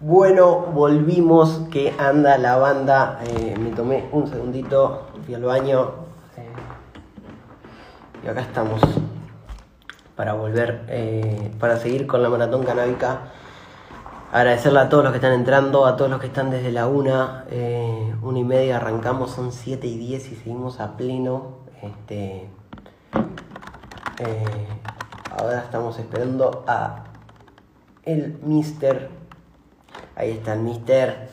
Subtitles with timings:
[0.00, 1.62] Bueno, volvimos.
[1.70, 3.18] que anda la banda?
[3.24, 5.90] Eh, me tomé un segundito, fui al baño.
[6.36, 6.52] eh,
[8.22, 8.78] y acá estamos.
[10.14, 13.20] Para volver, eh, para seguir con la maratón canábica.
[14.32, 17.46] Agradecerle a todos los que están entrando, a todos los que están desde la una,
[18.22, 21.58] una y media arrancamos, son siete y diez y seguimos a pleno.
[21.80, 22.50] Este,
[25.38, 27.04] ahora estamos esperando a
[28.02, 29.25] el Mister.
[30.14, 31.30] Ahí está el Mister.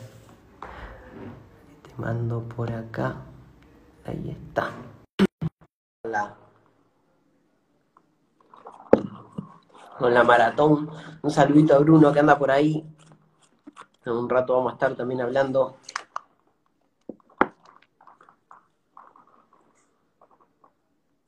[1.82, 3.22] Te mando por acá.
[4.04, 4.70] Ahí está.
[6.02, 6.36] La,
[9.98, 10.90] con la maratón.
[11.22, 12.84] Un saludito a Bruno que anda por ahí.
[14.04, 15.76] En un rato vamos a estar también hablando.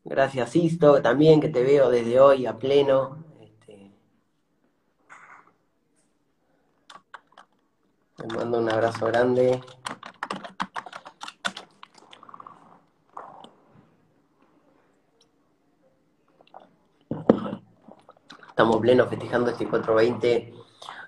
[0.04, 3.24] Gracias, Sisto, también que te veo desde hoy a pleno.
[3.40, 3.90] Este,
[8.34, 9.60] mando un abrazo grande.
[18.48, 20.54] Estamos plenos festejando este 420.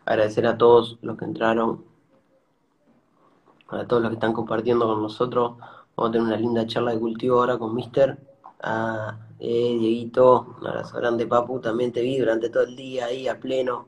[0.05, 1.84] Agradecer a todos los que entraron,
[3.69, 5.56] a todos los que están compartiendo con nosotros.
[5.97, 8.19] Vamos a tener una linda charla de cultivo ahora con Mister.
[8.60, 11.60] A eh, Dieguito, un abrazo grande, Papu.
[11.60, 13.86] También te vi durante todo el día ahí a pleno.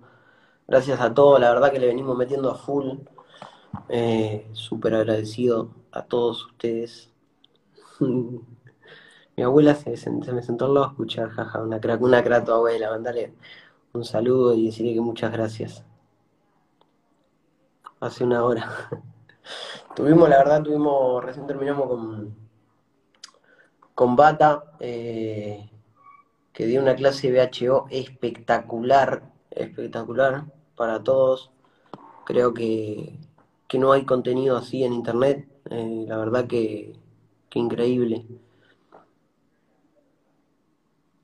[0.67, 2.99] Gracias a todos, la verdad que le venimos metiendo a full.
[3.89, 7.11] Eh, Súper agradecido a todos ustedes.
[8.01, 12.53] Mi abuela se, me sentó al lado a escuchar, jaja, una crack, una crack tu
[12.53, 13.35] abuela, mandarle
[13.93, 15.85] un saludo y decirle que muchas gracias.
[18.01, 18.69] Hace una hora.
[19.97, 22.37] tuvimos, la verdad, tuvimos, recién terminamos con,
[23.95, 25.71] con Bata, eh,
[26.53, 30.45] que dio una clase de BHO espectacular, espectacular
[30.77, 31.51] para todos.
[32.25, 33.19] Creo que,
[33.71, 36.99] que no hay contenido así en internet, eh, la verdad que,
[37.49, 38.27] que increíble.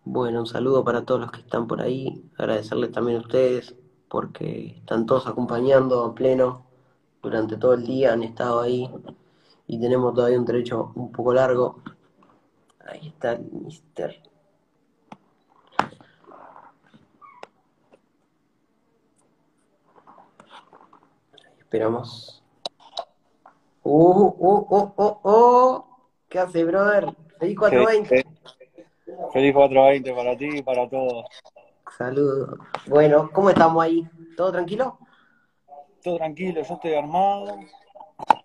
[0.05, 2.23] Bueno, un saludo para todos los que están por ahí.
[2.39, 3.75] Agradecerles también a ustedes
[4.09, 6.67] porque están todos acompañando a pleno
[7.21, 8.89] durante todo el día, han estado ahí
[9.67, 11.83] y tenemos todavía un trecho un poco largo.
[12.87, 14.23] Ahí está el mister.
[21.59, 22.36] Esperamos.
[23.89, 25.85] ¡Uh, uh, uh, uh, uh!
[26.29, 27.07] ¿Qué hace, brother?
[27.39, 28.27] Feliz 420.
[29.33, 31.25] Feliz 420 para ti y para todos.
[31.97, 32.59] Saludos.
[32.89, 34.05] Bueno, ¿cómo estamos ahí?
[34.37, 34.99] ¿Todo tranquilo?
[36.03, 37.61] Todo tranquilo, yo estoy armado.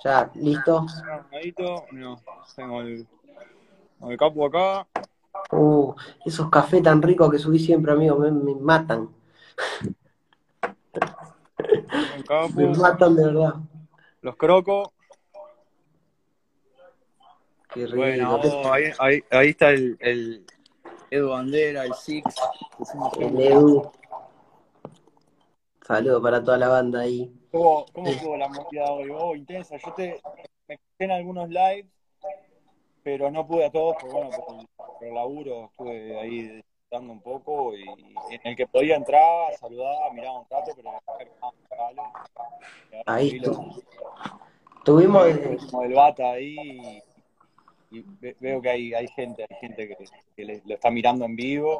[0.03, 0.85] Ya, listo.
[1.12, 1.85] Armadito.
[1.91, 2.22] No,
[2.56, 3.08] tengo el,
[4.09, 4.85] el capo acá.
[5.52, 9.09] Uh, esos cafés tan ricos que subí siempre, amigo, me, me matan.
[12.56, 13.56] Me matan de verdad.
[14.22, 14.90] los crocos.
[17.74, 17.96] Qué rico.
[17.98, 20.46] Bueno, oh, ahí, ahí, ahí está el, el
[21.09, 22.36] Edu Bandera, el Six.
[23.20, 23.40] El.
[23.40, 23.92] Edu.
[25.86, 27.32] Saludos para toda la banda ahí.
[27.52, 29.09] ¿Cómo, cómo estuvo la movida hoy?
[29.14, 29.78] Oh, intensa.
[29.78, 30.22] Yo te,
[30.68, 31.88] me quedé en algunos lives,
[33.04, 37.14] pero no pude a todos, porque bueno, por, el- por el laburo estuve ahí disfrutando
[37.14, 40.92] un poco y en el que podía entrar, saludaba, miraba un rato, pero
[43.06, 43.84] Ahí lo- estu-
[44.84, 47.02] Tuvimos, último del bata ahí
[47.91, 49.97] y, y ve- veo que hay, hay gente, hay gente que,
[50.35, 51.79] que le- lo está mirando en vivo.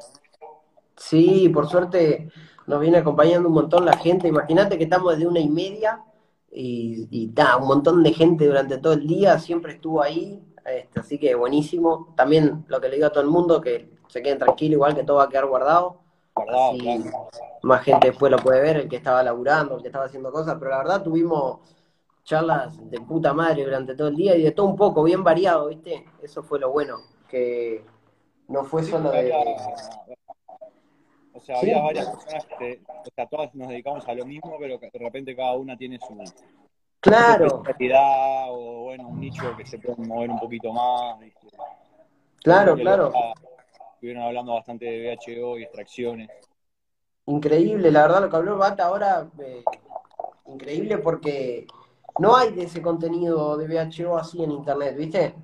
[0.95, 2.29] sí, por suerte
[2.67, 4.27] nos viene acompañando un montón la gente.
[4.27, 6.03] Imagínate que estamos desde una y media
[6.51, 10.99] y, y ta, un montón de gente durante todo el día, siempre estuvo ahí, este,
[10.99, 12.13] así que buenísimo.
[12.16, 15.03] También lo que le digo a todo el mundo, que se queden tranquilos, igual que
[15.03, 16.01] todo va a quedar guardado.
[16.35, 17.29] Guardado, claro.
[17.63, 20.55] más gente después lo puede ver, el que estaba laburando, el que estaba haciendo cosas,
[20.59, 21.59] pero la verdad tuvimos
[22.23, 25.67] charlas de puta madre durante todo el día y de todo un poco, bien variado,
[25.67, 26.05] ¿viste?
[26.21, 27.83] Eso fue lo bueno, que
[28.47, 29.33] no fue Sí, solo de...
[31.33, 31.71] o sea, Sí.
[31.71, 34.99] había varias personas que, o sea, todas nos dedicamos a lo mismo, pero que de
[34.99, 36.34] repente cada una tiene su, su
[36.99, 41.19] Claro, especialidad o, bueno, un nicho que se puede mover un poquito más.
[41.19, 41.47] ¿viste?
[42.43, 43.11] claro, claro.
[43.93, 46.29] Estuvieron hablando bastante de VHO y extracciones.
[47.28, 49.63] Increíble, la verdad lo que habló Bata ahora, eh,
[50.47, 51.67] increíble porque
[52.19, 55.35] no hay de ese contenido de VHO así en internet, ¿viste?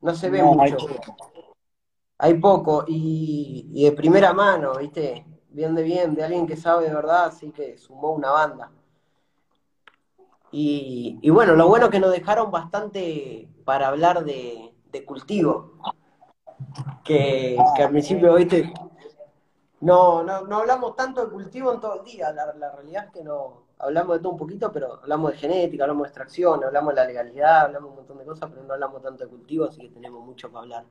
[0.00, 0.86] No se ve No, hay mucho.
[0.86, 1.16] poco.
[2.18, 5.26] Hay poco y, y de primera mano, ¿viste?
[5.50, 8.70] Bien de bien, de alguien que sabe de verdad, así que sumó una banda.
[10.52, 15.72] Y, y bueno, lo bueno es que nos dejaron bastante para hablar de, de cultivo.
[17.04, 18.72] Que, que al principio, ¿viste?
[19.80, 23.12] No, no, no hablamos tanto de cultivo en todo el día, la, la realidad es
[23.12, 26.94] que no, hablamos de todo un poquito, pero hablamos de genética, hablamos de extracción, hablamos
[26.94, 29.66] de la legalidad, hablamos de un montón de cosas, pero no hablamos tanto de cultivo,
[29.66, 30.84] así que tenemos mucho para hablar.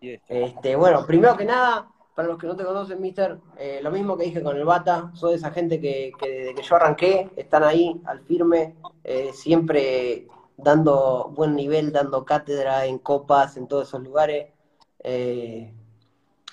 [0.00, 4.16] Este, bueno, primero que nada, para los que no te conocen, Mister, eh, lo mismo
[4.16, 8.00] que dije con el Bata, soy esa gente que, desde que yo arranqué están ahí
[8.06, 14.51] al firme, eh, siempre dando buen nivel, dando cátedra en copas, en todos esos lugares.
[15.04, 15.72] Eh,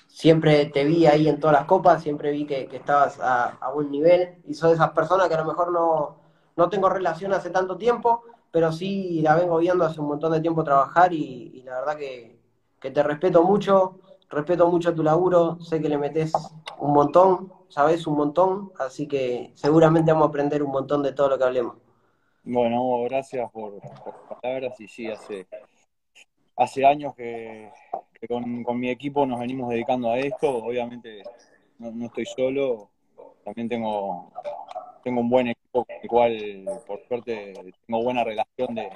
[0.08, 4.36] siempre te vi ahí en todas las copas, siempre vi que, estabas a, buen nivel
[4.46, 6.16] y soy de esas personas que a lo mejor no,
[6.56, 10.40] no tengo relación hace tanto tiempo, pero sí la vengo viendo hace un montón de
[10.40, 12.38] tiempo trabajar y, la verdad que,
[12.80, 13.98] que, te respeto mucho,
[14.28, 16.32] respeto mucho tu laburo, sé que le metes
[16.78, 21.30] un montón, sabes un montón, así que seguramente vamos a aprender un montón de todo
[21.30, 21.76] lo que hablemos.
[22.42, 25.46] Bueno, gracias por, por palabras y sí, hace,
[26.56, 27.70] hace años que,
[28.28, 31.22] con, mi equipo nos venimos dedicando a esto, obviamente
[31.78, 32.90] no, estoy solo,
[33.44, 34.32] también tengo,
[35.02, 37.54] tengo un buen equipo con el cual por suerte
[37.86, 38.90] tengo buena relación de,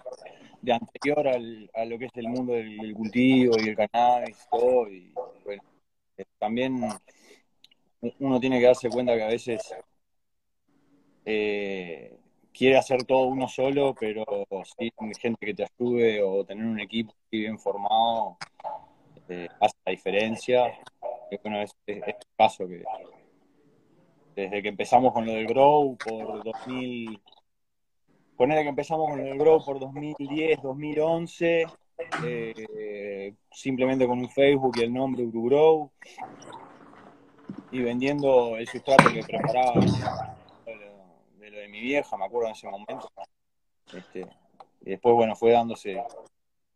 [0.72, 5.12] anterior al, a lo que es el mundo del, cultivo y el cannabis todo, y
[5.44, 5.62] bueno,
[6.16, 6.80] eh, también
[8.18, 9.74] uno tiene que darse cuenta que a veces
[11.24, 12.18] eh,
[12.54, 14.24] quiere hacer todo uno solo, pero
[14.64, 18.38] si hay gente que te ayude o tener un equipo bien formado
[19.28, 20.72] eh, hace la diferencia.
[21.42, 22.84] bueno, es, es, el caso que
[24.36, 27.20] desde que empezamos con lo del Grow por 2000,
[28.36, 31.66] poner que empezamos con lo del Grow por 2010, 2011,
[32.24, 35.90] eh, simplemente con un Facebook y el nombre Grow
[37.70, 39.74] y vendiendo el sustrato que preparaba
[41.50, 43.10] de mi vieja, me acuerdo en ese momento.
[43.92, 44.26] Este,
[44.82, 46.02] y después, bueno, fue dándose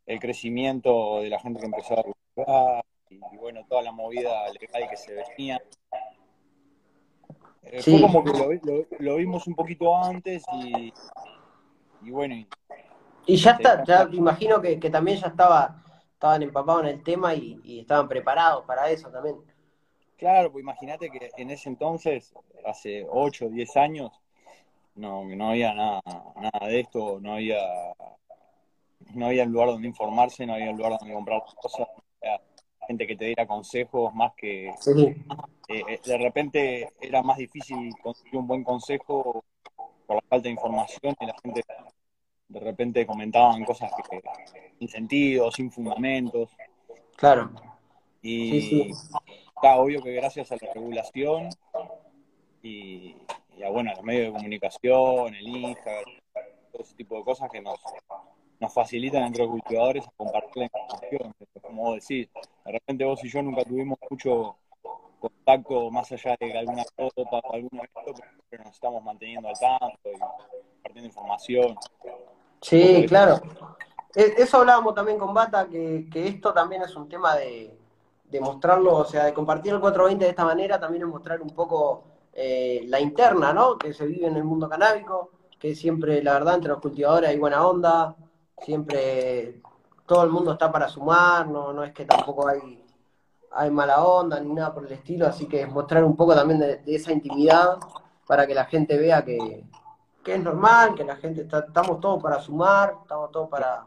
[0.05, 4.89] el crecimiento de la gente que empezó a buscar y, bueno, toda la movida legal
[4.89, 5.61] que se venía.
[7.63, 10.93] Eh, fue como que lo, vimos un poquito antes y,
[12.01, 12.35] y bueno.
[13.25, 15.83] Y, ya está, ya imagino que, también ya estaba
[16.13, 19.37] estaban empapados en el tema y, y estaban preparados para eso también.
[20.17, 22.33] Claro, pues imagínate que en ese entonces,
[22.65, 24.11] hace 8 o 10 años,
[24.99, 27.57] no, no había nada, nada de esto, no había
[29.13, 31.87] no había lugar donde informarse, no había lugar donde comprar cosas,
[32.21, 32.41] había
[32.87, 34.73] gente que te diera consejos más que eh,
[35.67, 39.43] eh, de repente era más difícil conseguir un buen consejo
[40.05, 41.63] por la falta de información y la gente
[42.47, 44.21] de repente comentaban cosas que,
[44.79, 46.49] sin sentido, sin fundamentos.
[47.15, 47.51] Claro.
[48.21, 51.49] Y está obvio que gracias a la regulación
[52.63, 53.15] y
[53.63, 56.05] a, bueno, los medios de comunicación, el Instagram,
[56.71, 57.79] todo ese tipo de cosas que nos,
[58.59, 61.33] nos facilitan entre los cultivadores a compartir la información.
[61.61, 62.29] Como vos decís,
[62.65, 64.55] de repente vos y yo nunca tuvimos mucho
[65.19, 69.97] contacto más allá de alguna copa o algún evento, pero nos estamos manteniendo al tanto
[70.05, 71.77] y compartiendo información.
[72.61, 73.41] Sí, claro.
[74.15, 77.77] E, eso hablábamos también con Bata, que, que esto también es un tema de,
[78.25, 81.49] de mostrarlo, o sea, de compartir el 420 de esta manera, también es mostrar un
[81.49, 82.03] poco
[82.41, 83.77] eh, la interna, ¿no?
[83.77, 87.37] Que se vive en el mundo canábico, que siempre, la verdad, entre los cultivadores hay
[87.37, 88.15] buena onda,
[88.61, 89.61] siempre
[90.05, 92.81] todo el mundo está para sumar, no, no es que tampoco hay,
[93.51, 96.61] hay mala onda ni nada por el estilo, así que es mostrar un poco también
[96.61, 97.77] de, esa intimidad
[98.25, 99.65] para que la gente vea que,
[100.25, 103.85] es normal, que la gente está, estamos todos para sumar, estamos todos para,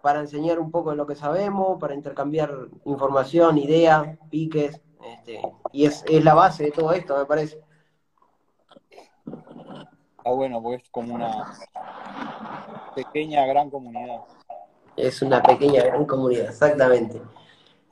[0.00, 2.54] para enseñar un poco de lo que sabemos, para intercambiar
[2.84, 5.40] información, ideas, piques, este,
[5.72, 7.60] y es, es la base de todo esto, me parece.
[10.24, 11.54] Ah, bueno, pues es como una
[12.94, 14.20] pequeña, gran comunidad.
[14.96, 17.22] Es una pequeña, gran comunidad, exactamente.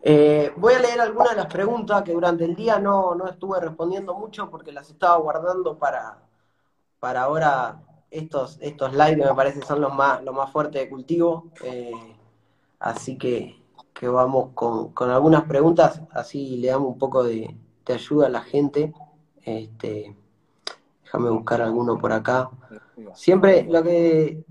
[0.03, 3.59] Eh, voy a leer algunas de las preguntas que durante el día no, no estuve
[3.61, 6.19] respondiendo mucho porque las estaba guardando para,
[7.01, 11.51] para ahora estos, estos live me parece son los más, los más fuertes de cultivo.
[11.65, 12.17] Eh,
[12.79, 13.66] así que
[13.99, 18.93] que vamos con, algunas preguntas, así le damos un poco de, ayuda a la gente.
[19.43, 20.15] Este,
[21.03, 22.51] déjame buscar alguno por acá.
[23.15, 24.45] Siempre lo que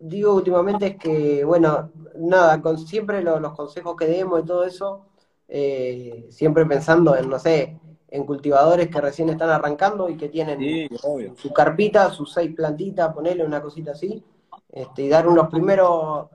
[0.00, 5.06] digo últimamente es que, bueno, nada, con siempre los consejos que demos y todo eso,
[5.46, 7.78] eh, siempre pensando en, no sé,
[8.08, 10.88] en cultivadores que recién están arrancando y que tienen
[11.36, 14.24] su carpita, sus seis plantitas, ponerle una cosita así,
[14.72, 16.26] este, y dar unos primeros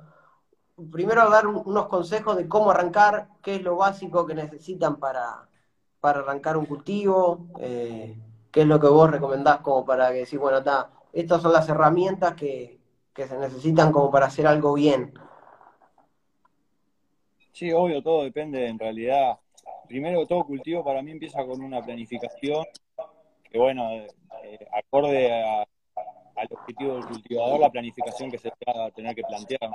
[0.92, 5.48] primero dar unos consejos de cómo arrancar, qué es lo básico que necesitan para,
[6.00, 8.18] para arrancar un cultivo, eh,
[8.52, 11.68] qué es lo que vos recomendás como para que decís, bueno, está, estas son las
[11.70, 12.80] herramientas que,
[13.14, 15.14] que se necesitan como para hacer algo bien.
[17.52, 19.40] Sí, obvio, todo depende en realidad.
[19.88, 22.64] Primero todo cultivo para mí empieza con una planificación
[23.58, 29.24] bueno, eh, acorde al objetivo del cultivador, la planificación que se va a tener que
[29.24, 29.72] plantear.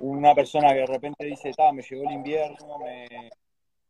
[0.00, 3.30] Una persona que de repente dice, me llegó el invierno, me,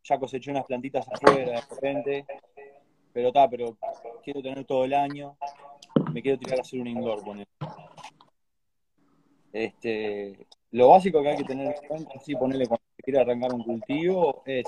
[0.03, 2.25] ya coseché unas plantitas afuera de repente,
[3.13, 3.77] pero está, pero
[4.23, 5.37] quiero tener todo el año,
[6.13, 7.47] me quiero tirar a hacer un indoor, poner.
[9.53, 13.55] Este, lo básico que hay que tener en cuenta, si ponerle cuando se quiere arrancar
[13.55, 14.65] un cultivo, es,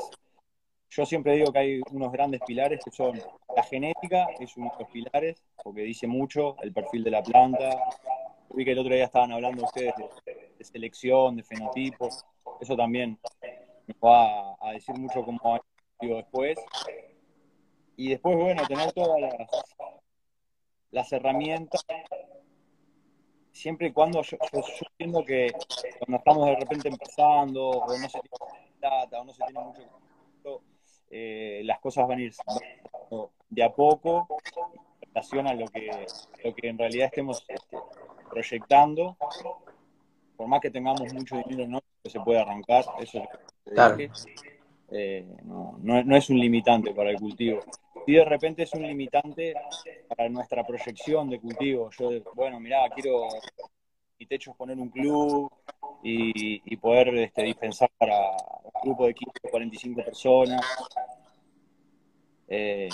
[0.91, 3.21] yo siempre digo que hay unos grandes pilares que son
[3.55, 7.71] la genética, es uno de los pilares, porque dice mucho el perfil de la planta.
[8.55, 12.09] Vi que el otro día estaban hablando ustedes de, selección, de fenotipo,
[12.61, 13.19] eso también
[13.87, 15.61] nos va a decir mucho cómo a
[16.01, 16.59] después.
[17.97, 19.51] Y después, bueno, tener todas las,
[20.91, 21.85] las herramientas
[23.53, 24.37] siempre y cuando yo,
[24.91, 25.51] entiendo que
[25.99, 30.63] cuando estamos de repente empezando o no se tiene plata o no se tiene mucho
[31.11, 32.35] eh, las cosas van a ir
[33.49, 34.27] de a poco
[35.01, 35.91] en relación a lo que,
[36.45, 37.79] lo que en realidad estemos este,
[38.29, 39.17] proyectando
[40.39, 43.23] por más que tengamos mucho dinero no se puede arrancar eso
[43.67, 44.27] es
[44.91, 47.61] eh, no, no, es un limitante para el cultivo
[48.07, 49.53] si de repente es un limitante
[50.09, 51.91] para nuestra proyección de cultivo.
[51.91, 53.29] Yo, bueno, mirá, quiero
[54.19, 55.53] mi techo es poner un club
[56.03, 58.31] y, poder este, dispensar para
[58.65, 60.67] un grupo de 15 o 45 personas.
[62.49, 62.89] Eh,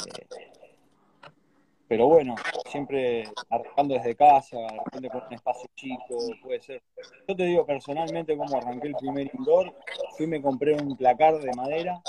[1.94, 2.34] pero bueno,
[2.66, 4.56] siempre arrancando desde casa,
[5.00, 6.82] de con un espacio chico, puede ser.
[7.28, 9.72] Yo te digo personalmente cómo arranqué el primer indoor,
[10.16, 12.02] fui y me compré un placar de madera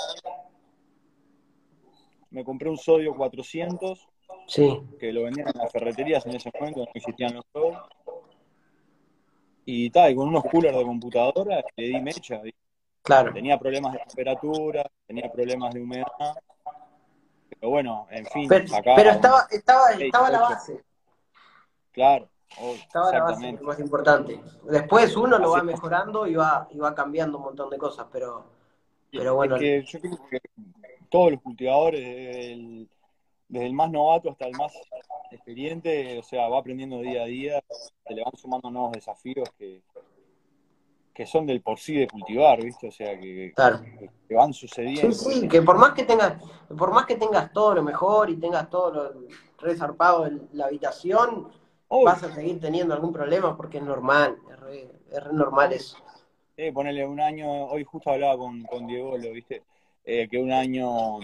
[2.30, 4.08] me compré un sodio 400,
[4.48, 4.82] sí.
[4.98, 7.78] que lo vendían en las ferreterías en ese momento, no existían los sodios.
[9.66, 12.42] Y tal, y con unos coolers de computadora le di mecha.
[13.02, 13.32] Claro.
[13.32, 16.34] Tenía problemas de temperatura, tenía problemas de humedad.
[17.48, 18.48] Pero bueno, en fin.
[18.48, 18.64] Pero,
[19.10, 20.84] estaba, estaba, estaba la base.
[21.92, 22.28] Claro.
[22.74, 24.40] estaba la base, lo más importante.
[24.64, 28.44] Después uno lo va mejorando y va, y va cambiando un montón de cosas, pero,
[29.10, 29.56] pero bueno.
[29.56, 30.40] yo creo que
[31.08, 32.00] todos los cultivadores,
[33.48, 34.72] desde el, más novato hasta el más
[35.30, 37.64] experiente, o sea, va aprendiendo día a día,
[38.06, 39.82] se le van sumando nuevos desafíos que,
[41.16, 42.88] que son del por sí de cultivar, ¿viste?
[42.88, 43.54] O sea, que,
[44.28, 45.12] que, van sucediendo.
[45.12, 46.34] Sí, sí, que por más que tengas,
[46.76, 49.26] por más que tengas todo lo mejor y tengas todo lo
[49.58, 51.48] resarpado en la habitación,
[51.88, 54.36] vas a seguir teniendo algún problema porque es normal,
[55.10, 55.96] es re, normal eso.
[56.54, 59.62] Eh, ponerle un año, hoy justo hablaba con, con Diego, lo viste,
[60.04, 61.18] eh, que un año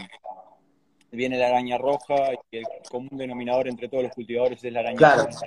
[1.11, 5.16] viene la araña roja y el común denominador entre todos los cultivadores es la araña
[5.16, 5.46] roja.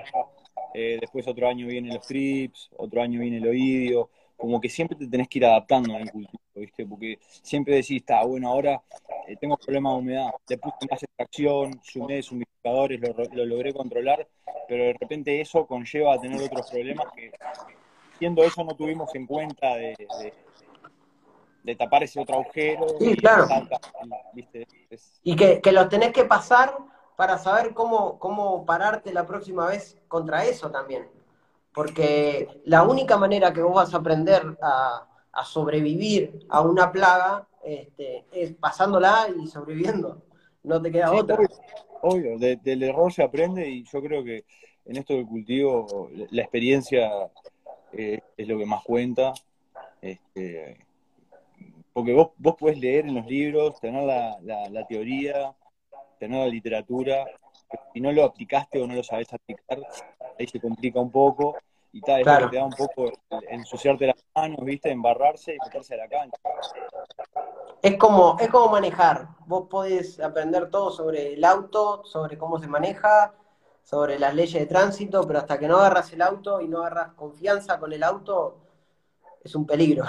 [0.75, 4.11] Eh, después otro año vienen los trips, otro año viene el oidio.
[4.37, 6.85] Como que siempre te tenés que ir adaptando al cultivo, ¿viste?
[6.85, 8.81] Porque siempre decís, está bueno, ahora
[9.27, 14.27] eh, tengo problemas de humedad, le puse más extracción, sumé humidificadores, lo, lo logré controlar,
[14.67, 17.31] pero de repente eso conlleva a tener otros problemas que,
[18.19, 19.95] siendo eso, no tuvimos en cuenta de
[21.65, 22.87] de tapar ese otro agujero.
[22.99, 23.47] Sí, y claro.
[25.23, 26.77] Y que, que los tenés que pasar
[27.15, 31.09] para saber cómo, cómo pararte la próxima vez contra eso también.
[31.75, 35.07] Porque la única manera que vos vas a aprender a,
[35.43, 40.23] sobrevivir a una plaga este, es pasándola y sobreviviendo.
[40.63, 41.37] No te queda otra.
[42.01, 44.45] Obvio, del error se aprende y yo creo que
[44.85, 47.11] en esto del cultivo la experiencia
[47.91, 49.33] eh, es lo que más cuenta.
[50.01, 50.77] Este,
[51.91, 54.37] porque vos, vos podés leer en los libros, tener la,
[54.69, 55.55] la, teoría,
[56.19, 57.25] tener la literatura,
[57.93, 59.79] si no lo aplicaste o no lo sabés aplicar,
[60.37, 61.55] ahí se complica un poco
[61.95, 62.49] y tal, claro.
[62.49, 63.09] te da un poco
[63.47, 66.37] ensuciarte las manos, viste, embarrarse y meterse a la cancha.
[67.81, 69.29] Es como, es como manejar.
[69.45, 73.33] Vos podés aprender todo sobre el auto, sobre cómo se maneja,
[73.81, 77.13] sobre las leyes de tránsito, pero hasta que no agarras el auto y no agarras
[77.13, 78.57] confianza con el auto,
[79.41, 80.03] es un peligro.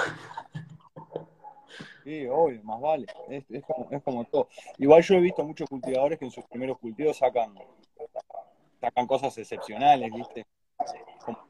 [2.03, 3.07] Sí, obvio, más vale.
[3.29, 3.65] Es,
[4.03, 4.49] como, todo.
[4.79, 7.55] Igual yo he visto muchos cultivadores que en sus primeros cultivos sacan,
[8.81, 10.47] sacan cosas excepcionales, ¿viste?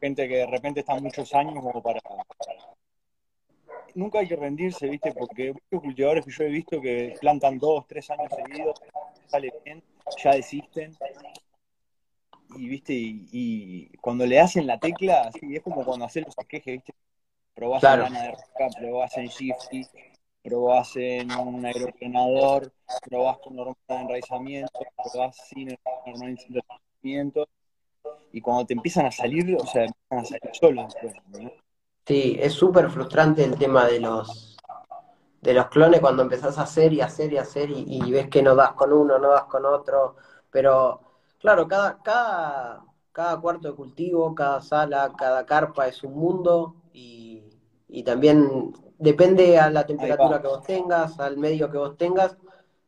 [0.00, 2.00] Gente que de repente está muchos años como para...
[3.95, 5.12] Nunca hay que rendirse, ¿viste?
[5.12, 8.78] Porque muchos cultivadores que yo he visto que plantan dos, tres años seguidos,
[9.26, 9.83] sale bien,
[10.23, 10.95] ya desisten.
[12.56, 12.92] Y, ¿viste?
[12.95, 16.95] Y, cuando le hacen la tecla, así, es como cuando haces los esquejes, ¿viste?
[17.54, 18.02] Probás claro.
[18.04, 19.87] lana de roca, probás en shifty,
[20.42, 25.68] probás en un aeroplanador, probás con normal de enraizamiento, probás sin
[26.06, 27.49] normal de enraizamiento,
[28.36, 30.94] y cuando te empiezan a salir, o sea, empiezan a salir solos.
[32.04, 34.58] Sí, es súper frustrante el tema de los
[35.40, 38.54] de los clones cuando empezás a hacer y hacer y hacer y, ves que no
[38.54, 40.16] das con uno, no das con otro.
[40.50, 41.00] Pero
[41.38, 47.42] claro, cada, cada, cada cuarto de cultivo, cada sala, cada carpa es un mundo y,
[47.88, 52.36] y también depende a la temperatura que vos tengas, al medio que vos tengas,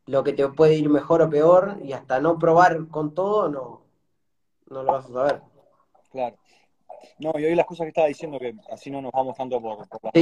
[0.04, 3.88] lo que te puede ir mejor o peor y hasta no probar con todo no,
[4.70, 5.42] no lo vas a saber.
[6.10, 6.37] Claro.
[7.18, 9.88] No, y hoy las cosas que estaba diciendo, que así no nos vamos tanto por,
[9.88, 10.14] por las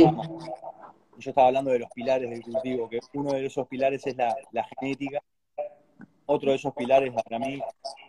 [1.19, 4.65] Yo estaba hablando de los pilares del cultivo, que uno de esos pilares es la,
[4.79, 5.23] genética.
[6.27, 7.61] Otro de esos pilares para mí,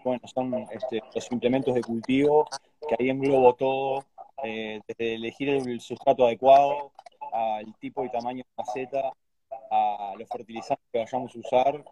[0.03, 2.47] bueno, son este, los implementos de cultivo,
[2.87, 4.05] que ahí englobo todo,
[4.43, 6.91] eh, desde elegir el sustrato adecuado,
[7.31, 9.11] al tipo y tamaño de maceta,
[9.69, 11.85] a los fertilizantes que vayamos a usar,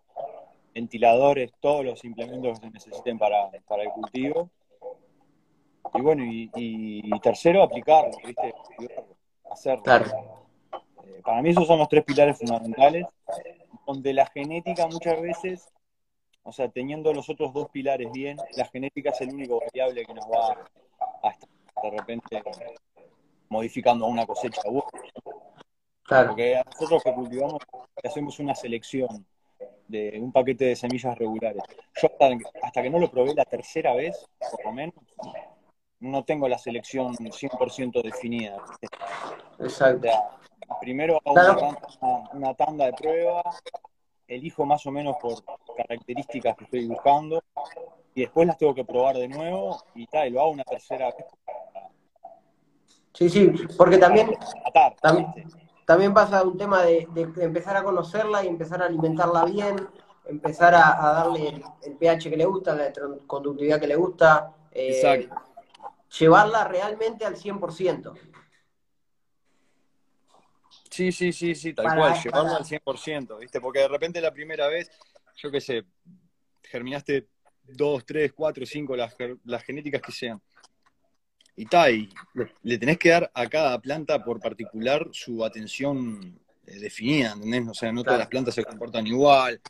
[0.75, 4.49] ventiladores, todos los implementos que se necesiten para, para el cultivo.
[5.93, 8.53] Y bueno, y, tercero, aplicarlo, ¿viste?
[9.49, 9.83] Hacerlo.
[11.03, 13.05] Eh, para mí esos son los tres pilares fundamentales,
[13.87, 15.69] donde la genética muchas veces,
[16.43, 20.13] o sea, teniendo los otros dos pilares bien, la genética es el único variable que
[20.13, 20.67] nos va
[21.23, 21.49] a estar
[21.83, 22.41] de repente
[23.47, 25.01] modificando una cosecha u otra.
[26.03, 26.29] Claro.
[26.29, 27.61] Porque nosotros que cultivamos
[28.03, 29.25] hacemos una selección
[29.87, 31.63] de un paquete de semillas regulares.
[32.01, 32.09] Yo
[32.61, 34.95] hasta, que no lo probé la tercera vez, por lo menos,
[35.99, 38.57] no tengo la selección 100% definida.
[39.59, 40.07] Exacto.
[40.81, 41.77] primero hago
[42.33, 43.43] una, tanda de prueba,
[44.27, 45.43] elijo más o menos por
[45.75, 47.43] características que estoy buscando,
[48.13, 51.25] y después las tengo que probar de nuevo, y tal, lo hago una tercera vez.
[53.13, 54.29] Sí, sí, porque también,
[55.01, 55.27] también,
[56.13, 59.87] pasa un tema de, empezar a conocerla y empezar a alimentarla bien,
[60.25, 62.91] empezar a, darle el, pH que le gusta, la
[63.27, 64.53] conductividad que le gusta.
[64.71, 65.45] Eh, Exacto
[66.19, 68.13] llevarla realmente al 100%.
[70.89, 73.59] Sí, sí, sí, sí, tal cual, llevarla al 100%, ¿viste?
[73.59, 74.89] Porque de repente la primera vez,
[75.35, 75.83] yo qué sé,
[76.63, 77.27] germinaste
[77.63, 80.41] dos, tres, cuatro, cinco, las, las genéticas que sean.
[81.57, 82.09] Y tal,
[82.63, 86.37] le, tenés que dar a cada planta por particular su atención
[86.67, 87.67] eh, definida, ¿entendés?
[87.69, 89.61] O sea, no todas las plantas se comportan igual,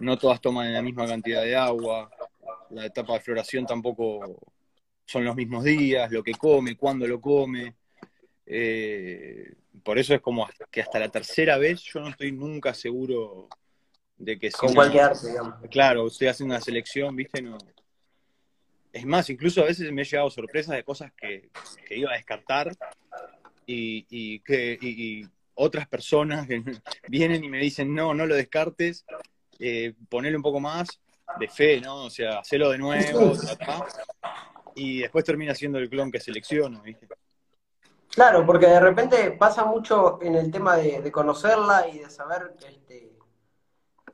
[0.00, 2.10] no todas toman la misma cantidad de agua,
[2.70, 4.40] la etapa de floración tampoco
[5.04, 7.74] son los mismos días, lo que come, cuándo lo come.
[8.46, 13.48] Eh, por eso es como que hasta la tercera vez yo no estoy nunca seguro
[14.16, 15.54] de que Con cualquier digamos.
[15.70, 17.42] Claro, estoy haciendo una selección, ¿viste?
[17.42, 17.58] No.
[18.92, 21.50] Es más, incluso a veces me he llegado sorpresas de cosas que,
[21.90, 22.72] iba a descartar
[23.66, 26.46] y, que otras personas
[27.08, 29.04] vienen y me dicen, no, no lo descartes,
[29.58, 31.00] eh, ponele un poco más
[31.38, 32.04] de fe, ¿no?
[32.04, 33.32] O sea, hacelo de nuevo,
[34.74, 37.08] y después termina siendo el clon que selecciono, ¿viste?
[38.08, 43.16] Claro, porque de repente pasa mucho en el tema de, conocerla y de saber este,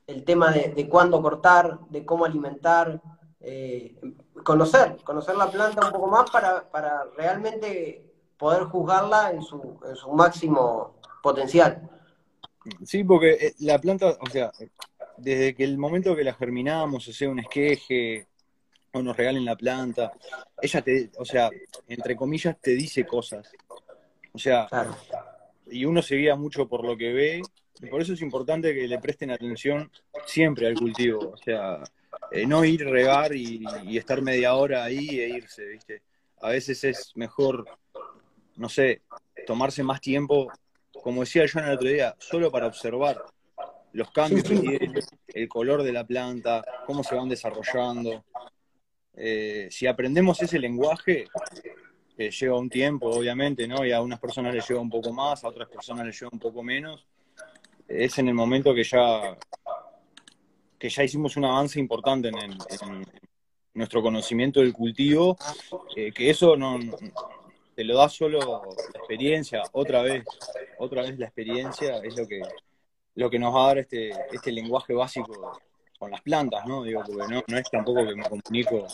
[0.06, 3.00] el tema de, cuándo cortar, de cómo alimentar,
[3.40, 3.96] eh,
[4.44, 8.05] conocer, conocer la planta un poco más para, para realmente
[8.37, 11.88] poder juzgarla en su, en su máximo potencial.
[12.85, 14.53] Sí, porque eh, la planta, o sea,
[15.16, 18.27] desde que el momento que la germinamos, o sea, un esqueje,
[18.92, 20.12] o nos regalen la planta.
[20.61, 21.51] Ella te, o sea,
[21.87, 23.51] entre comillas, te dice cosas.
[24.33, 24.68] O sea,
[25.70, 27.42] y uno se guía mucho por lo que ve,
[27.81, 29.90] y por eso es importante que le presten atención
[30.27, 31.31] siempre al cultivo.
[31.31, 31.83] O sea,
[32.30, 33.64] eh, no ir, regar y,
[33.96, 36.02] estar media hora ahí e irse, ¿viste?
[36.40, 37.64] A veces es mejor,
[38.56, 39.02] no sé,
[39.46, 40.50] tomarse más tiempo,
[41.02, 43.22] como decía yo en el otro día, solo para observar
[43.92, 48.24] los cambios que tiene, el color de la planta, cómo se van desarrollando.
[49.14, 51.26] Eh, si aprendemos ese lenguaje,
[52.16, 53.84] que lleva un tiempo, obviamente, ¿no?
[53.84, 56.38] Y a unas personas les lleva un poco más, a otras personas les lleva un
[56.38, 57.06] poco menos,
[57.88, 59.36] es en el momento que ya,
[60.78, 63.04] que ya hicimos un avance importante en,
[63.74, 65.36] nuestro conocimiento del cultivo,
[65.94, 66.78] eh, que eso no,
[67.76, 70.24] te lo da solo la experiencia, otra vez,
[70.78, 72.42] otra vez la experiencia es lo que,
[73.14, 75.60] lo que nos va a dar este, este lenguaje básico
[75.96, 76.82] con las plantas, ¿no?
[76.82, 78.86] Digo, porque no, no es tampoco que me comunico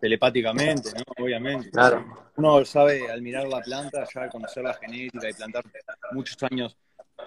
[0.00, 1.24] telepáticamente, ¿no?
[1.24, 1.70] Obviamente.
[1.70, 2.30] Claro.
[2.36, 5.64] Uno sabe al mirar la planta, ya al conocer la genética y plantar
[6.12, 6.76] muchos años,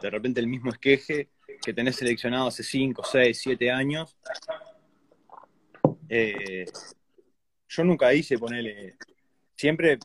[0.01, 1.29] de repente el mismo esqueje
[1.63, 4.15] que tenés seleccionado hace 5, 6, 7 años.
[6.07, 6.65] Eh,
[7.67, 8.95] yo nunca hice ponerle,
[9.55, 9.99] siempre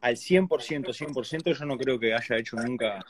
[0.00, 3.04] al 100%, 100%, yo no creo que haya hecho nunca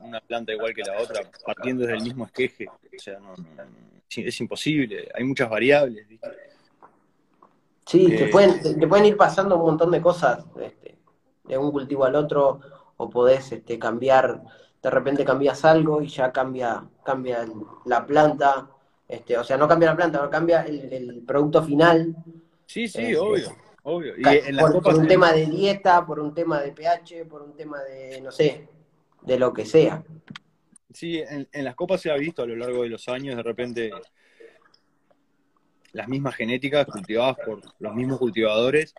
[0.00, 2.66] una planta igual que la otra, partiendo desde el mismo esqueje.
[2.68, 3.34] O sea, no,
[4.08, 6.06] es imposible, hay muchas variables.
[7.86, 10.98] Sí, te, eh, pueden, te pueden ir pasando un montón de cosas este,
[11.44, 12.60] de un cultivo al otro,
[12.96, 14.42] o podés este, cambiar
[14.84, 17.46] de repente cambias algo y ya cambia, cambia
[17.86, 18.68] la planta,
[19.08, 22.14] este, o sea, no cambia la planta, pero cambia el, producto final.
[22.66, 24.12] Sí, sí, este, obvio, obvio.
[24.82, 28.30] por, un tema de dieta, por un tema de pH, por un tema de, no
[28.30, 28.68] sé,
[29.22, 30.04] de lo que sea.
[30.92, 33.42] Sí, en, en las copas se ha visto a lo largo de los años, de
[33.42, 33.90] repente,
[35.92, 38.94] las mismas genéticas cultivadas por los mismos cultivadores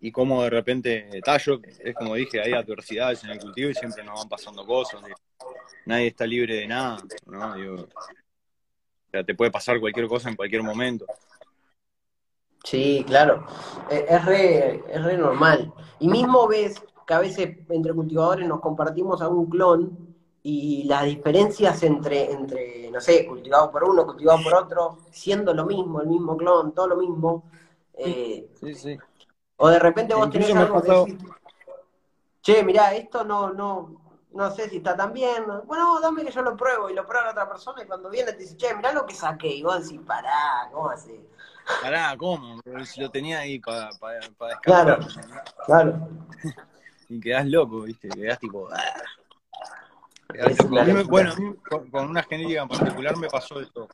[0.00, 4.02] y como de repente tallo, es como dije, hay adversidades en el cultivo y siempre
[4.02, 5.02] nos van pasando cosas.
[5.84, 7.54] Nadie está libre de nada, ¿no?
[7.82, 7.88] o
[9.10, 11.04] sea, te puede pasar cualquier cosa en cualquier momento.
[12.64, 13.44] Sí, claro,
[13.90, 15.72] e, es re, es re normal.
[15.98, 21.82] Y mismo ves que a veces entre cultivadores nos compartimos algún clon y las diferencias
[21.82, 26.36] entre, entre, no sé, cultivado por uno, cultivado por otro, siendo lo mismo, el mismo
[26.36, 27.44] clon, todo lo mismo.
[27.94, 28.98] Eh, sí, sí.
[29.62, 31.18] O de repente vos tenés algo que decir,
[32.40, 34.00] che, mirá, esto no, no,
[34.32, 35.44] no sé si está tan bien.
[35.66, 38.32] Bueno, dame que yo lo pruebo y lo prueba la otra persona y cuando viene
[38.32, 39.48] te dice, che, mirá lo que saqué.
[39.48, 41.28] Y vos decís, pará, ¿cómo así?
[41.82, 42.58] Pará, ¿cómo?
[42.86, 44.62] Si lo tenía ahí para para descartar.
[44.62, 44.98] Claro,
[45.66, 46.08] claro.
[47.10, 48.08] y quedás loco, ¿viste?
[48.08, 48.66] Quedás tipo...
[48.72, 48.94] Ah".
[51.06, 51.54] bueno, a mí,
[51.90, 53.88] con, una genética en particular me pasó esto.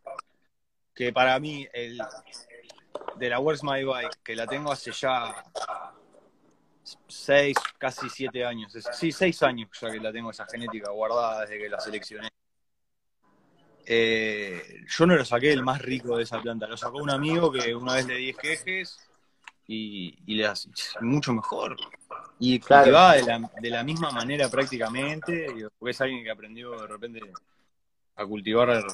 [0.94, 1.98] Que para mí, el,
[3.18, 5.44] de la Where's My Bike, que la tengo hace ya
[7.08, 8.72] seis, casi siete años.
[8.92, 12.28] Sí, seis años ya que la tengo esa genética guardada desde que la seleccioné.
[13.84, 17.52] Eh, yo no lo saqué el más rico de esa planta, lo sacó un amigo
[17.52, 18.98] que una vez le di esquejes
[19.68, 21.76] y, y le hace mucho mejor.
[22.38, 25.46] Y cultivaba de la, de la misma manera prácticamente,
[25.78, 27.20] porque es alguien que aprendió de repente
[28.16, 28.84] a cultivar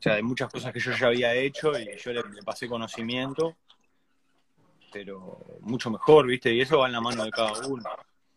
[0.00, 3.54] o sea, de muchas cosas que yo ya había hecho y yo le, pasé conocimiento,
[4.90, 6.54] pero mucho mejor, ¿viste?
[6.54, 7.82] Y eso va en la mano de cada uno.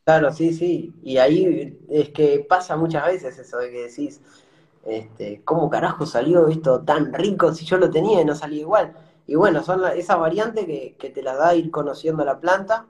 [0.03, 0.93] Claro, sí, sí.
[1.01, 4.19] Y ahí es que pasa muchas veces eso de que decís,
[4.85, 8.97] este, ¿cómo carajo salió esto tan rico si yo lo tenía y no salía igual?
[9.25, 12.87] Y bueno, son esa variante que, que, te la da ir conociendo la planta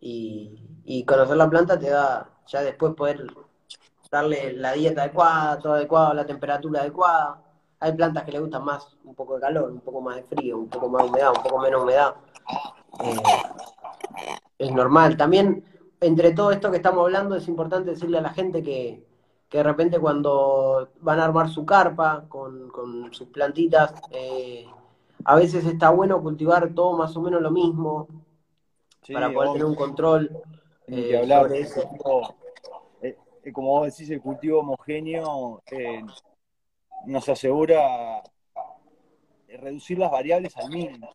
[0.00, 3.26] y, y conocer la planta te da ya después poder
[4.10, 7.42] darle la dieta adecuada, todo adecuado, la temperatura adecuada
[7.80, 10.58] hay plantas que le gustan más un poco de calor, un poco más de frío,
[10.58, 12.14] un poco más de humedad, un poco menos humedad.
[13.00, 13.16] Eh,
[14.58, 15.16] es normal.
[15.16, 15.64] También,
[16.00, 19.04] entre todo esto que estamos hablando, es importante decirle a la gente que,
[19.50, 22.70] de repente cuando van a armar su carpa con,
[23.12, 24.66] sus plantitas, eh,
[25.24, 28.08] a veces está bueno cultivar todo más o menos lo mismo
[29.12, 30.42] para poder tener un control
[30.88, 31.82] eh, sobre eso.
[33.52, 35.62] como vos decís, el cultivo homogéneo
[37.04, 38.22] nos asegura
[39.48, 41.14] reducir las variables al mínimo.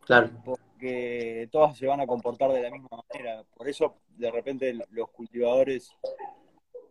[0.00, 0.30] Claro.
[0.44, 3.44] Porque todas se van a comportar de la misma manera.
[3.54, 5.90] Por eso, de repente, los cultivadores,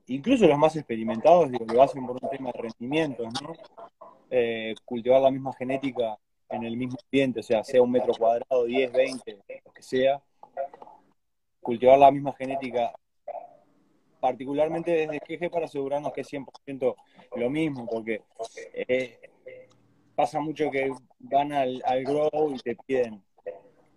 [0.07, 3.53] incluso los más experimentados, digo, lo hacen por un tema de rendimiento, ¿no?
[4.29, 6.17] Eh, cultivar la misma genética
[6.49, 10.21] en el mismo ambiente, o sea, sea un metro cuadrado, 10, 20, lo que sea,
[11.61, 12.93] cultivar la misma genética
[14.23, 16.95] particularmente desde Queje para asegurarnos que es 100%
[17.35, 18.21] lo mismo, porque
[18.73, 19.19] eh,
[20.15, 23.21] pasa mucho que van al, grow y te piden,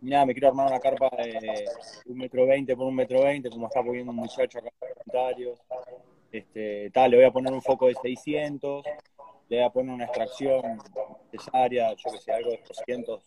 [0.01, 1.65] mira, me quiero armar una carpa de
[2.07, 4.99] un metro veinte por un metro veinte, como está poniendo un muchacho acá en los
[4.99, 5.61] comentarios.
[6.33, 8.85] Este, tal, le voy a poner un foco de 600,
[9.49, 10.83] le voy a poner una extracción
[11.33, 13.23] necesaria, yo que sé, algo de 200,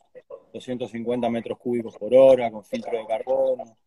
[0.51, 3.77] 250 metros cúbicos por hora, con filtro de carbono.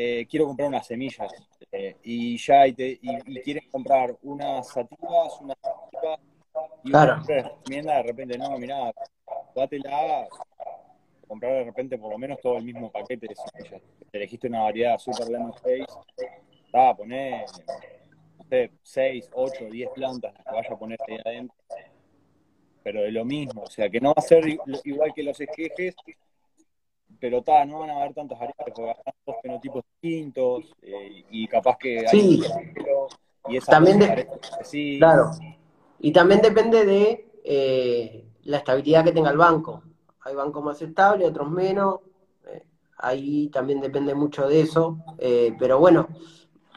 [0.00, 1.28] Eh, quiero comprar unas semillas
[1.72, 2.74] eh, y ya y,
[3.42, 6.20] quieren comprar unas sativas, unas sativas
[6.84, 7.20] y claro.
[7.68, 8.92] una de repente, no, mirá,
[9.56, 10.28] dátela,
[11.26, 13.82] comprar de repente por lo menos todo el mismo paquete de semillas.
[14.12, 15.52] Te elegiste una variedad super lemon
[16.72, 17.46] va a poner,
[18.38, 21.56] no sé, 6, 8, 10 plantas que vaya a poner ahí adentro,
[22.84, 24.44] pero de lo mismo, o sea, que no va a ser
[24.84, 25.96] igual que los esquejes,
[27.20, 31.24] pero ta, no van a haber tantas variables porque van a dos fenotipos distintos eh,
[31.30, 32.42] y capaz que hay sí.
[33.48, 34.28] y esa también
[34.62, 34.98] sí.
[34.98, 35.30] claro
[36.00, 39.82] y también depende de eh, la estabilidad que tenga el banco
[40.20, 42.00] hay bancos más estables otros menos
[42.46, 42.64] eh,
[42.98, 44.98] ahí también depende mucho de eso
[45.58, 46.08] pero bueno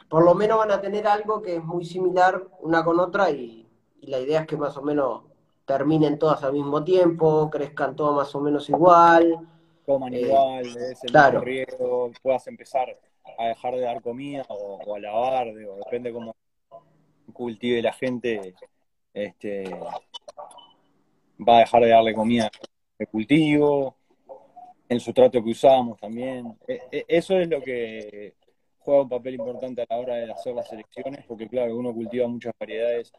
[0.10, 3.68] por lo menos van a tener algo que es muy similar una con otra y,
[4.02, 5.24] y la idea es que más o menos
[5.66, 9.48] terminen todas al mismo tiempo crezcan todas más o menos igual
[9.86, 11.42] coman eh, igual, es el claro.
[11.42, 12.98] riesgo, puedas empezar
[13.38, 16.36] a dejar de dar comida o, a lavar, digo, depende cómo
[17.34, 18.54] cultive la gente,
[19.14, 19.64] este
[21.48, 22.50] va a dejar de darle comida
[23.00, 23.96] de cultivo,
[24.88, 26.58] el sustrato que usamos también.
[26.68, 28.36] E, e, eso es lo que
[28.80, 32.28] juega un papel importante a la hora de hacer las selecciones, porque claro, uno cultiva
[32.28, 33.12] muchas variedades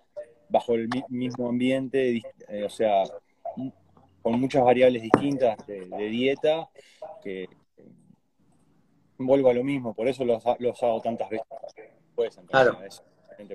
[0.48, 3.04] bajo el mismo ambiente, eh, o sea,
[4.22, 6.68] con muchas variables distintas de, dieta,
[7.22, 7.48] que
[9.18, 11.46] vuelvo a lo mismo, por eso los, hago tantas veces.
[12.46, 12.78] claro.
[12.84, 13.02] Eso,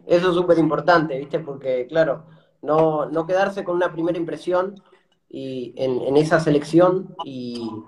[0.05, 1.39] eso es súper importante, ¿viste?
[1.39, 2.25] Porque, claro,
[2.61, 4.81] no, no quedarse con una primera impresión
[5.29, 7.83] y en, esa selección y,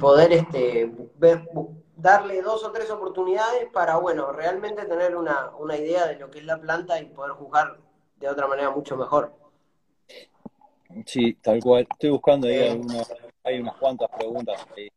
[0.00, 0.90] poder este,
[1.96, 6.38] darle dos o tres oportunidades para, bueno, realmente tener una, una idea de lo que
[6.38, 7.78] es la planta y poder jugar
[8.16, 9.34] de otra manera mucho mejor.
[11.06, 11.86] Sí, tal cual.
[11.90, 14.90] Estoy buscando ahí algunas, hay unas cuantas preguntas ahí.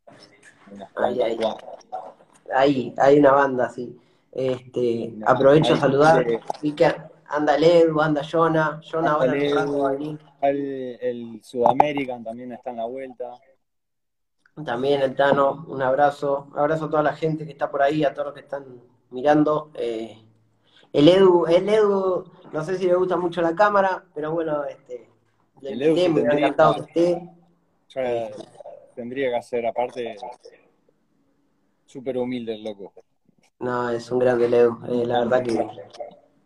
[2.54, 3.98] ahí, hay una banda, sí.
[4.32, 6.26] Este, aprovecho a saludar.
[6.62, 6.94] Vi que
[7.26, 8.80] anda Edu, anda Jonah.
[8.82, 13.34] Jonah ahora El, el Sudamerican también está en la vuelta.
[14.64, 16.48] También el Tano, un abrazo.
[16.52, 18.64] Un abrazo a toda la gente que está por ahí, a todos los que están
[19.10, 19.70] mirando.
[19.74, 20.22] Eh,
[20.92, 25.08] el Edu, el Edu, no sé si le gusta mucho la cámara, pero bueno, este,
[25.62, 27.30] el me ha encantado que esté.
[28.94, 30.16] tendría que hacer, aparte,
[31.86, 32.92] súper humilde el loco.
[33.60, 35.66] No, es un grande Edu, eh, la verdad que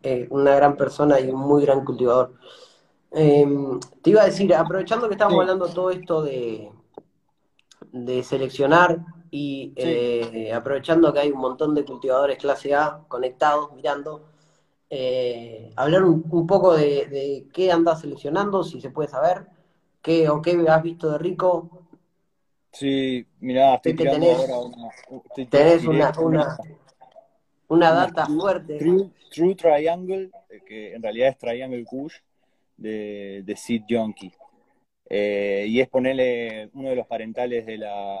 [0.01, 2.33] es una gran persona y un muy gran cultivador.
[3.11, 6.71] Em, te iba a decir, aprovechando que estamos hablando todo esto de,
[7.91, 8.99] de seleccionar
[9.29, 14.32] y eh, aprovechando que hay un montón de cultivadores clase A conectados, mirando,
[14.89, 19.47] eh, hablar un, poco de, qué andas seleccionando, si se puede saber,
[20.01, 21.87] qué o qué has visto de rico.
[22.71, 24.47] Sí, mirá, estoy tenés,
[25.49, 26.57] tenés una, una,
[27.67, 28.77] una, data fuerte.
[28.77, 32.15] True, Triangle, eh, que en realidad es Triangle Kush,
[32.77, 34.33] de, de Seed Junkie.
[35.09, 38.17] Eh, y es ponerle uno de los parentales de la,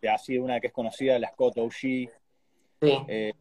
[0.00, 1.70] de así una que es conocida, la Scott OG.
[1.70, 2.08] Sí.
[2.80, 3.34] Eh,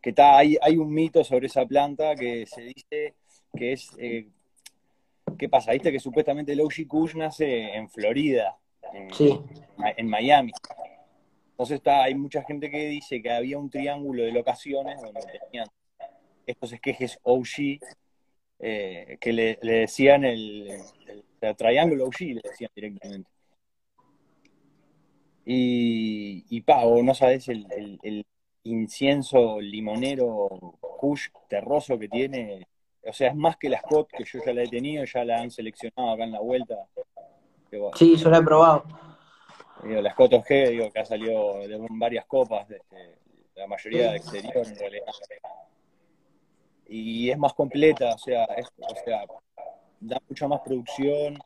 [0.00, 3.14] que está, hay, hay un mito sobre esa planta que se dice
[3.56, 3.90] que es,
[5.38, 5.72] ¿qué pasa?
[5.72, 8.56] Viste que supuestamente el OG Kush nace en Florida,
[8.92, 9.38] en, sí.
[9.96, 10.52] en Miami.
[11.50, 15.66] Entonces está, hay mucha gente que dice que había un triángulo de locaciones donde tenían
[16.46, 17.80] estos esquejes OG
[18.58, 20.80] que le, decían el,
[21.40, 23.30] sea, Triángulo OG le decían directamente.
[25.44, 28.26] Y, y pa, no sabes el,
[28.64, 30.48] incienso limonero
[30.98, 32.66] kush terroso que tiene.
[33.06, 35.40] O sea, es más que la Scott, que yo ya la he tenido, ya la
[35.40, 36.74] han seleccionado acá en la vuelta.
[37.94, 38.84] sí, yo la he probado.
[39.84, 42.80] la Scott OG, digo, que ha salido de varias copas, de,
[43.54, 45.06] la mayoría de exterior en realidad.
[46.88, 49.24] Y es más completa, o sea, es, o sea
[50.00, 51.38] da mucha más producción,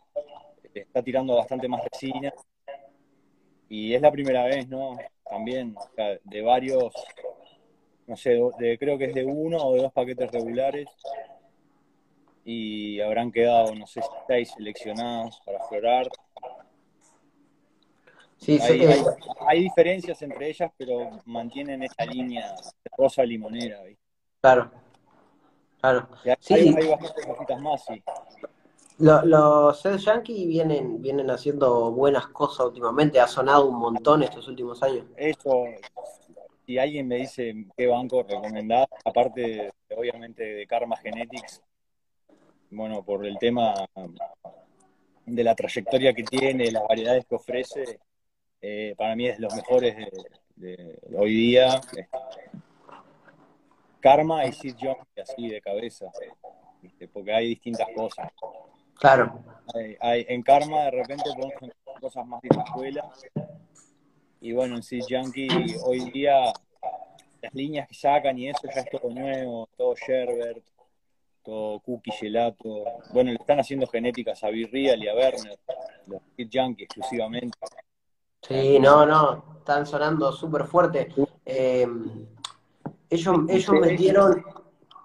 [0.73, 2.33] está tirando bastante más resina.
[3.69, 4.97] Y es la primera vez, ¿no?
[5.29, 5.75] También,
[6.25, 6.93] de varios,
[8.07, 10.89] no sé, de, creo que es de uno o de dos paquetes regulares.
[12.45, 16.09] Y habrán quedado, no sé si seis seleccionados para florar.
[18.37, 18.87] Sí, hay,
[19.47, 22.55] hay, diferencias entre ellas, pero mantienen esa línea
[22.99, 23.81] rosa limonera.
[24.43, 24.71] Claro,
[25.81, 26.09] claro.
[26.41, 26.55] sí.
[26.55, 28.03] hay, bastantes cositas más, sí.
[28.99, 34.83] Los Seth Yankee vienen, vienen haciendo buenas cosas últimamente, ha sonado un montón estos últimos
[34.85, 35.07] años.
[35.17, 35.65] Eso,
[36.65, 41.61] si alguien me dice qué banco recomendar, aparte obviamente de Karma Genetics,
[42.71, 43.75] bueno, por el tema
[45.27, 47.99] de la trayectoria que tiene, las variedades que ofrece,
[48.61, 49.97] eh, para mí es los mejores
[50.55, 51.81] de, hoy día.
[54.01, 56.07] Karma y Sid Young, así de cabeza,
[57.13, 58.31] porque hay distintas cosas.
[59.05, 59.39] Claro.
[60.01, 63.13] Hay, en Karma de repente podemos encontrar cosas más de la escuela.
[64.41, 66.51] Y bueno, en Seed Yankee hoy día
[67.43, 70.65] las líneas que sacan y eso ya es todo nuevo, todo Sherbert,
[71.43, 72.83] todo Cookie Gelato.
[73.13, 75.59] Bueno, le están haciendo genéticas a Virreal y a Werner,
[76.07, 77.59] los Seed Yankee exclusivamente.
[78.41, 81.09] Sí, no, no, están sonando súper fuerte.
[81.45, 81.87] Eh,
[83.11, 84.43] ellos, ellos metieron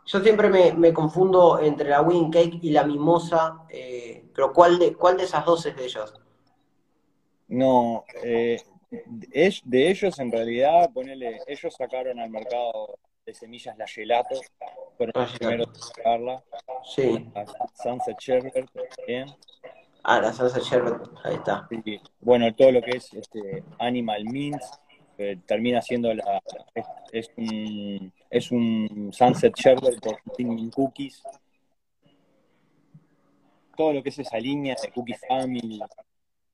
[0.10, 4.96] yo siempre me, confundo entre la Wing Cake y la Mimosa, eh, pero ¿cuál de,
[4.96, 6.20] ¿cuál de esas dos es de ellos?
[7.48, 8.60] No, eh,
[9.32, 14.36] es, de ellos en realidad, ponele, ellos sacaron al mercado de semillas la gelato,
[14.98, 16.44] fueron los primeros a sacarla.
[16.84, 17.32] Sí.
[17.76, 18.68] Sunset Sherbet
[18.98, 19.28] también.
[20.04, 21.70] Ah, la Sunset Sherbet, ahí está.
[22.20, 24.64] Bueno, todo lo que es este, Animal Mint,
[25.46, 26.42] termina siendo la,
[27.12, 30.22] es, un, es un Sunset Sherbet por
[30.72, 31.24] Cookies.
[33.76, 35.80] Todo lo que es esa línea de Cookie Family,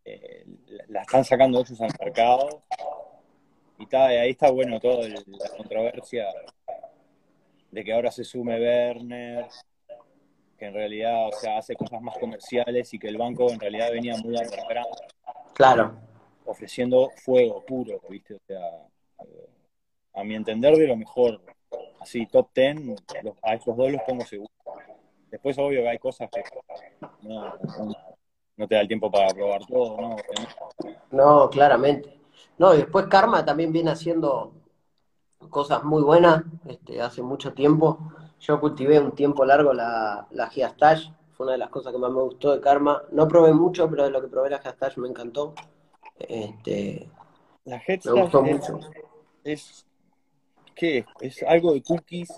[0.06, 0.46] eh,
[0.88, 2.64] la están sacando ellos al mercado.
[3.80, 6.26] y, y ahí está bueno toda la controversia
[7.72, 9.48] de que ahora se sume Werner,
[10.58, 13.92] que en realidad, o sea, hace cosas más comerciales y que el banco en realidad
[13.92, 14.96] venía muy underground.
[15.54, 16.00] Claro.
[16.46, 18.36] Ofreciendo fuego puro, ¿viste?
[18.36, 18.60] O sea,
[19.26, 19.50] eh,
[20.14, 21.42] a mi entender, de lo mejor.
[22.06, 22.96] Así, top ten,
[23.42, 24.52] a esos dos los pongo seguro.
[25.32, 26.44] Después, obvio que hay cosas que
[27.24, 27.58] no,
[28.58, 30.16] no te da el tiempo para probar todo, ¿no?
[31.10, 32.22] No, claramente.
[32.60, 34.54] No, y después Karma también viene haciendo
[35.50, 37.98] cosas muy buenas este, hace mucho tiempo.
[38.40, 42.12] Yo cultivé un tiempo largo la, la Geastash, fue una de las cosas que más
[42.12, 43.02] me gustó de Karma.
[43.12, 45.56] No probé mucho, pero de lo que probé la Geastash me encantó.
[46.20, 47.10] Este,
[47.64, 48.80] la Geastash me gustó mucho.
[49.44, 49.88] Es,
[50.76, 51.06] ¿Qué?
[51.22, 52.30] ¿Es algo de cookies?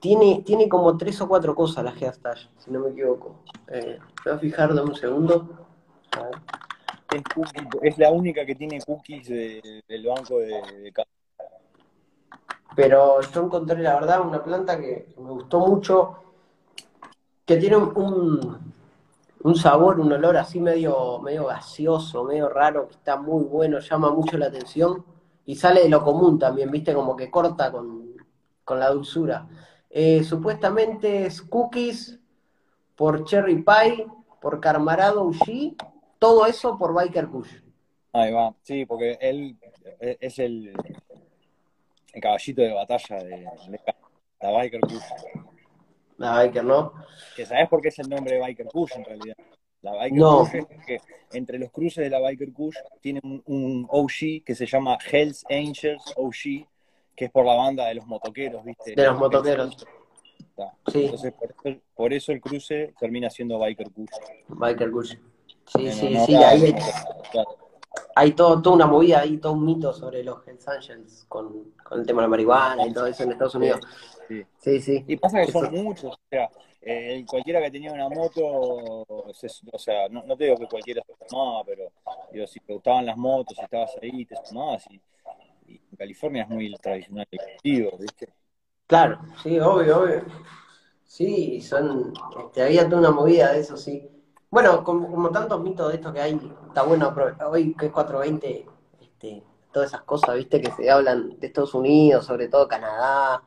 [0.00, 3.42] Tiene, tiene como tres o cuatro cosas la Geastash, si no me equivoco.
[3.68, 5.66] Eh, voy a fijar, un segundo.
[7.12, 7.22] Es,
[7.82, 10.92] es, la única que tiene cookies del banco de, de
[12.74, 16.18] pero yo encontré, la verdad, una planta que me gustó mucho,
[17.44, 18.72] que tiene un,
[19.42, 24.10] un sabor, un olor así medio, medio gaseoso, medio raro, que está muy bueno, llama
[24.10, 25.04] mucho la atención
[25.48, 28.14] y sale de lo común también, viste, como que corta con,
[28.68, 29.48] la dulzura.
[29.88, 32.20] Eh, supuestamente es cookies
[32.94, 34.06] por Cherry Pie,
[34.42, 35.74] por Carmarado Uji,
[36.18, 37.50] todo eso por Biker Kush.
[38.12, 39.56] Ahí va, sí, porque él
[39.98, 40.74] es el,
[42.12, 43.48] el caballito de batalla de,
[44.42, 45.02] la Biker Kush.
[46.18, 46.92] La Biker, ¿no?
[47.34, 49.36] Que sabes por qué es el nombre de Biker Kush en realidad.
[49.82, 50.40] La Biker no.
[50.40, 51.00] Kush es que
[51.32, 56.02] entre los cruces de la Biker Kush tienen un, OG que se llama Hells Angels
[56.16, 56.66] OG,
[57.14, 58.94] que es por la banda de los motoqueros, ¿viste?
[58.94, 59.86] De los motoqueros.
[60.90, 61.04] Sí.
[61.04, 61.32] Entonces,
[61.94, 64.10] por eso, el cruce termina siendo Biker Kush.
[64.48, 65.14] Biker Kush.
[65.66, 66.74] Sí, sí, sí, ahí
[68.14, 72.04] hay todo, toda una movida ahí, todo un mito sobre los Hells Angels con, el
[72.04, 73.80] tema de la marihuana y todo eso en Estados Unidos.
[74.26, 74.80] Sí, sí.
[74.80, 75.04] sí.
[75.06, 79.32] Y pasa que son muchos, o sea, eh, cualquiera que tenía una moto, o
[79.78, 81.92] sea, no, te digo que cualquiera se tomaba, pero
[82.32, 84.84] digo, si te gustaban las motos, si estabas ahí, te tomabas.
[84.90, 85.00] Y,
[85.66, 88.32] en California es muy tradicional el ¿viste?
[88.86, 90.24] Claro, sí, obvio, obvio.
[91.04, 94.08] Sí, son, este, había toda una movida de eso, sí.
[94.50, 97.14] Bueno, como, tantos mitos de esto que hay, está bueno,
[97.50, 98.66] hoy que es 420,
[99.00, 103.42] este, todas esas cosas, viste, que se hablan de Estados Unidos, sobre todo Canadá,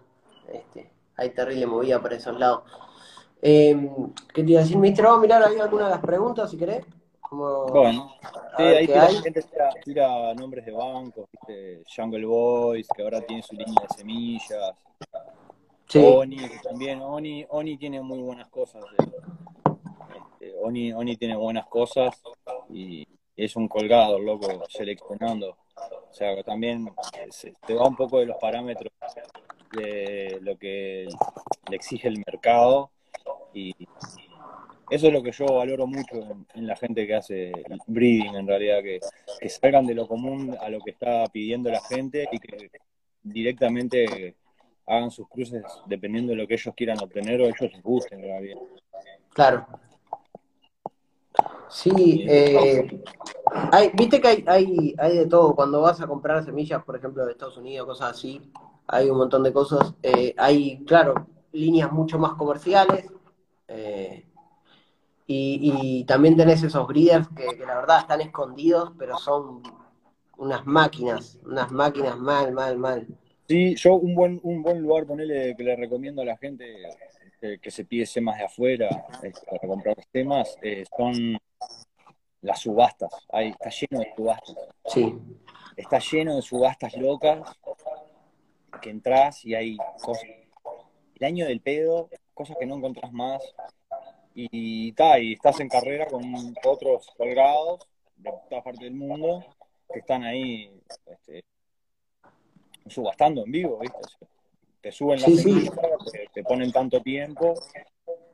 [0.48, 2.64] este, hay terrible movida por esos lados.
[3.42, 3.90] Eh,
[4.34, 5.06] ¿Qué te iba a decir, Mister?
[5.06, 6.86] Vamos a mirar ahí algunas de las preguntas, si querés.
[7.32, 8.14] bueno,
[8.58, 9.16] sí, ahí tira, hay.
[9.16, 9.44] gente
[9.84, 14.76] tira, nombres de bancos, viste, Jungle Boys, que ahora tiene su línea de semillas.
[15.88, 16.00] Sí.
[16.00, 18.84] Oni, también, Oni, Oni tiene muy buenas cosas.
[18.98, 22.22] De, este, Oni, Oni tiene buenas cosas
[22.70, 25.58] y es un colgado, loco, seleccionando.
[26.10, 26.94] O sea, que también
[27.32, 28.92] se, te va un poco de los parámetros
[29.72, 31.08] de lo que
[31.70, 32.92] le exige el mercado
[33.54, 33.74] y
[34.90, 36.16] eso es lo que yo valoro mucho
[36.54, 37.52] en, la gente que hace
[37.88, 39.00] breeding, en realidad, que,
[39.40, 42.70] que, salgan de lo común a lo que está pidiendo la gente y que
[43.24, 44.36] directamente
[44.86, 48.26] hagan sus cruces dependiendo de lo que ellos quieran obtener o ellos les gusten, en
[48.26, 48.58] realidad.
[49.34, 49.66] Claro,
[51.72, 53.02] Sí, eh,
[53.72, 55.56] hay, viste que hay, hay, hay de todo.
[55.56, 58.42] Cuando vas a comprar semillas, por ejemplo, de Estados Unidos, cosas así,
[58.88, 59.94] hay un montón de cosas.
[60.04, 63.06] Eh, hay, claro, líneas mucho más comerciales.
[63.68, 64.26] Eh,
[65.28, 69.64] y, también tenés esos breeders que, la verdad están escondidos, pero son
[70.38, 73.08] unas máquinas, unas máquinas mal, mal, mal.
[73.48, 76.66] Sí, yo un buen, un buen lugar, ponele, que le recomiendo a la gente
[77.62, 78.90] que, se pide semas de afuera
[79.50, 80.58] para comprar semas,
[80.98, 81.38] son
[82.42, 83.12] las subastas.
[83.32, 84.56] Ahí está lleno de subastas.
[84.88, 85.16] Sí.
[85.78, 87.58] Está lleno de subastas locas
[88.82, 90.28] que entras y hay cosas.
[91.22, 93.44] El año del pedo, cosas que no encontrás más.
[94.34, 96.24] Y, ta, y estás en carrera con
[96.66, 99.46] otros colgados de toda parte del mundo
[99.94, 100.72] que están ahí
[101.06, 101.44] este,
[102.88, 104.00] subastando en vivo, ¿viste?
[104.82, 105.70] Te suben las sí,
[106.34, 107.54] te, ponen tanto tiempo,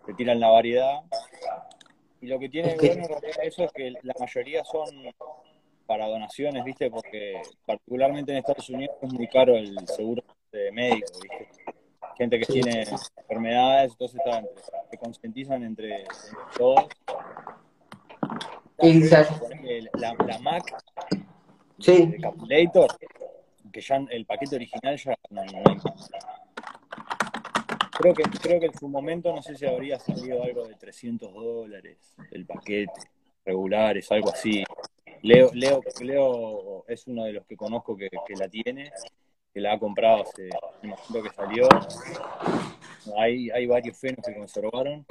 [0.06, 1.02] te tiran la variedad
[2.22, 4.88] y lo que tiene bueno en realidad eso es que la mayoría son
[5.86, 6.90] para donaciones, ¿viste?
[6.90, 11.77] Porque particularmente en Estados Unidos es muy caro el seguro de médico, ¿viste?
[12.18, 12.84] Gente que tiene
[13.18, 14.44] enfermedades, entonces está,
[14.90, 16.06] se concientizan entre,
[16.58, 16.86] todos.
[18.80, 20.64] La, la, Mac
[21.80, 22.06] sí.
[22.06, 22.98] de Calculator,
[23.72, 25.78] que ya el paquete original ya no, no hay
[27.98, 31.34] Creo que, creo que en su momento no sé si habría salido algo de 300
[31.34, 32.94] dólares el paquete,
[33.44, 34.64] regulares, algo así.
[35.24, 38.92] Leo, leo, leo es uno de los que conozco que, la tiene,
[39.58, 40.50] que la ha comprado hace
[40.84, 41.68] momento que salió.
[43.18, 45.04] Hay, hay varios fenos que conservaron.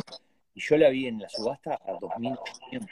[0.54, 2.88] Y yo la vi en la subasta a 2.800.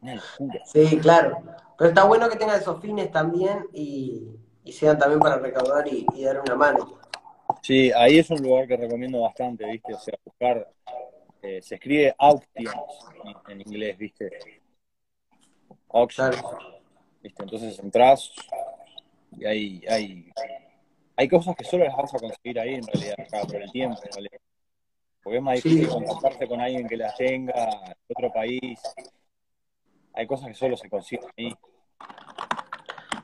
[0.00, 0.64] Una locura.
[0.64, 1.42] Sí, claro.
[1.76, 4.30] Pero está bueno que tenga esos fines también y,
[4.72, 6.98] sean también para recaudar y, dar una mano.
[7.60, 9.92] Sí, ahí es un lugar que recomiendo bastante, ¿viste?
[9.92, 10.66] O sea, buscar.
[11.42, 12.74] Eh, se escribe auctions
[13.48, 14.30] en, inglés, ¿viste?
[15.90, 16.32] Auction.
[17.22, 17.42] ¿Viste?
[17.42, 18.87] Entonces entras y
[19.44, 20.32] hay, hay,
[21.16, 24.00] hay cosas que solo las vas a conseguir ahí en realidad, acá, por el tiempo,
[24.04, 24.40] en realidad.
[25.22, 28.80] Porque es más difícil contactarse con alguien que las tenga en otro país.
[30.14, 31.54] Hay cosas que solo se consiguen ahí.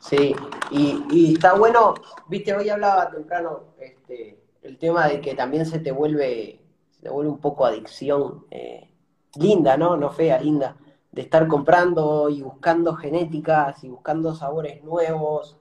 [0.00, 0.34] Sí,
[0.70, 1.94] y, está bueno,
[2.28, 6.60] viste, hoy hablaba temprano este, el tema de que también se te vuelve,
[6.90, 8.90] se te vuelve un poco adicción, eh,
[9.36, 9.96] linda, ¿no?
[9.96, 10.76] No fea, linda,
[11.10, 15.56] de estar comprando y buscando genéticas y buscando sabores nuevos,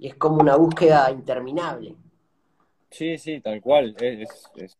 [0.00, 1.94] y es como una búsqueda interminable.
[2.90, 4.78] Sí, sí, tal cual, es, es,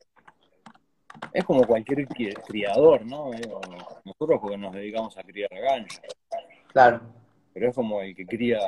[1.33, 3.31] es como cualquier criador, ¿no?
[4.03, 6.01] Nosotros porque nos dedicamos a criar gancho.
[6.73, 7.03] Claro.
[7.53, 8.61] Pero es como el que cría.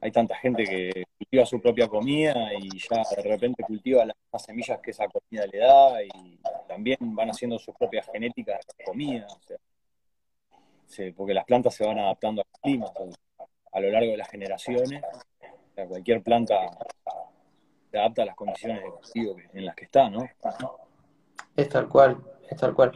[0.00, 4.42] hay tanta gente que cultiva su propia comida y ya de repente cultiva las mismas
[4.42, 9.26] semillas que esa comida le da y también van haciendo sus propias genéticas de comida.
[9.26, 9.40] O
[10.86, 12.90] sea, porque las plantas se van adaptando a los climas
[13.72, 15.02] a lo largo de las generaciones.
[15.02, 16.56] O sea, cualquier planta
[17.90, 20.28] se adapta a las condiciones de cultivo en las que está, ¿no?
[21.56, 22.92] Es tal cual, es tal cual.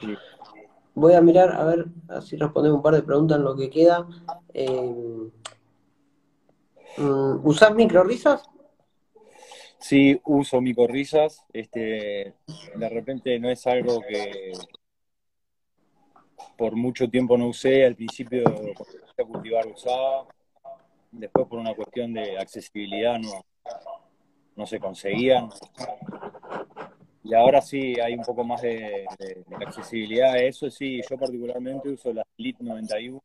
[0.95, 4.07] Voy a mirar, a ver, así respondemos un par de preguntas en lo que queda.
[4.53, 5.31] Eh,
[6.99, 8.43] mm, ¿Usás microrisas?
[9.79, 11.45] Sí, uso micorrizas.
[11.53, 12.35] Este,
[12.77, 14.53] de repente no es algo que
[16.57, 17.85] por mucho tiempo no usé.
[17.85, 20.29] Al principio, cuando empecé a cultivar, usaba.
[21.13, 23.45] Después, por una cuestión de accesibilidad, no,
[24.57, 25.51] no se conseguían.
[27.25, 29.07] Y ahora sí hay un poco más de,
[29.65, 30.71] accesibilidad a eso.
[30.71, 33.23] Sí, yo particularmente uso las LIT 91,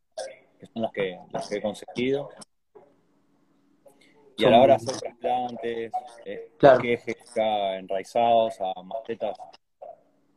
[0.60, 2.30] que son las que, las que he conseguido.
[4.38, 5.92] Y a la hora de hacer trasplantes,
[6.26, 9.36] eh, quejes enraizados a macetas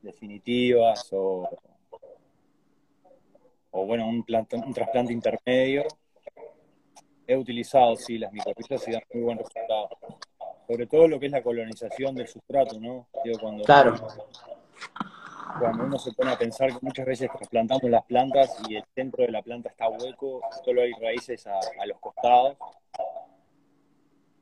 [0.00, 1.46] definitivas o,
[3.72, 5.84] o bueno, un, un trasplante intermedio,
[7.32, 9.88] he utilizado, sí, las micropistas y dan muy buen resultado
[10.70, 13.08] sobre todo lo que es la colonización del sustrato, ¿no?
[13.40, 13.96] cuando, claro.
[15.58, 19.24] Cuando uno se pone a pensar que muchas veces trasplantamos las plantas y el centro
[19.24, 22.56] de la planta está hueco, solo hay raíces a, los costados,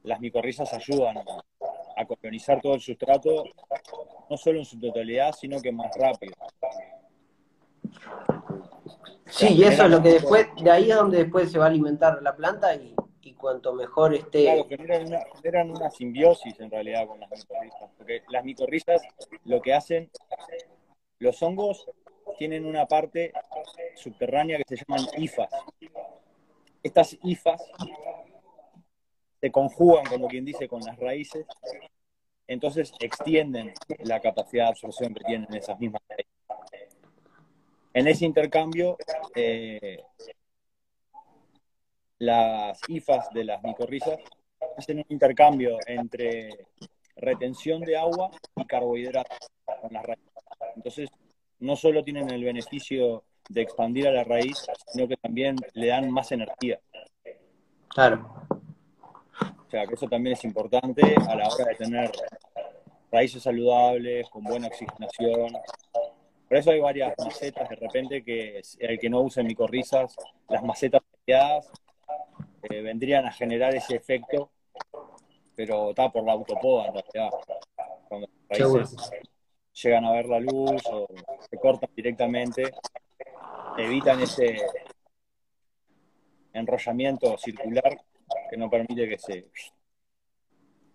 [0.03, 3.45] las micorrizas ayudan a, colonizar todo el sustrato,
[4.29, 6.35] no solo en su totalidad, sino que más rápido.
[9.27, 11.69] Sí, y eso es lo que después, de ahí es donde después se va a
[11.69, 12.95] alimentar la planta y,
[13.37, 14.45] cuanto mejor esté.
[14.45, 19.03] Claro, generan una, generan una simbiosis en realidad con las micorrizas, porque las micorrizas
[19.45, 20.11] lo que hacen,
[21.19, 21.89] los hongos
[22.39, 23.33] tienen una parte
[23.97, 25.51] subterránea que se llaman ifas.
[26.83, 27.63] Estas ifas
[29.41, 31.47] se conjugan, como quien dice, con las raíces,
[32.47, 36.38] entonces extienden la capacidad de absorción que tienen esas mismas raíces.
[37.99, 38.97] En ese intercambio,
[39.35, 40.05] eh,
[42.21, 44.21] las IFAs de las micorrizas
[44.77, 46.69] hacen un intercambio entre
[47.17, 50.33] retención de agua y carbohidratos con las raíces.
[50.77, 51.11] Entonces,
[51.59, 56.09] no solo tienen el beneficio de expandir a la raíz, sino que también le dan
[56.13, 56.79] más energía.
[57.89, 58.47] Claro.
[59.67, 62.13] O sea, que eso también es importante a la hora de tener
[63.11, 65.53] raíces saludables, con buena oxigenación.
[66.49, 70.17] Por eso hay varias macetas de repente que el que no use micorrizas,
[70.49, 74.51] las macetas eh, vendrían a generar ese efecto,
[75.55, 77.39] pero está por la autopoda en realidad.
[78.09, 79.11] Cuando los raíces
[79.75, 81.07] llegan a ver la luz o
[81.51, 82.73] se cortan directamente,
[83.77, 84.57] evitan ese
[86.55, 88.01] enrollamiento circular
[88.51, 89.49] que no permite que se,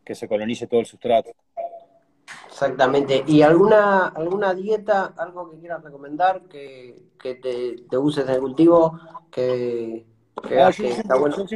[0.04, 1.32] que se colonice todo el sustrato.
[2.48, 3.24] Exactamente.
[3.28, 8.42] ¿Y alguna alguna dieta, algo que quieras recomendar, que, que te, te, uses en el
[8.42, 9.00] cultivo,
[9.32, 10.06] que,
[10.36, 11.48] Ah, yo,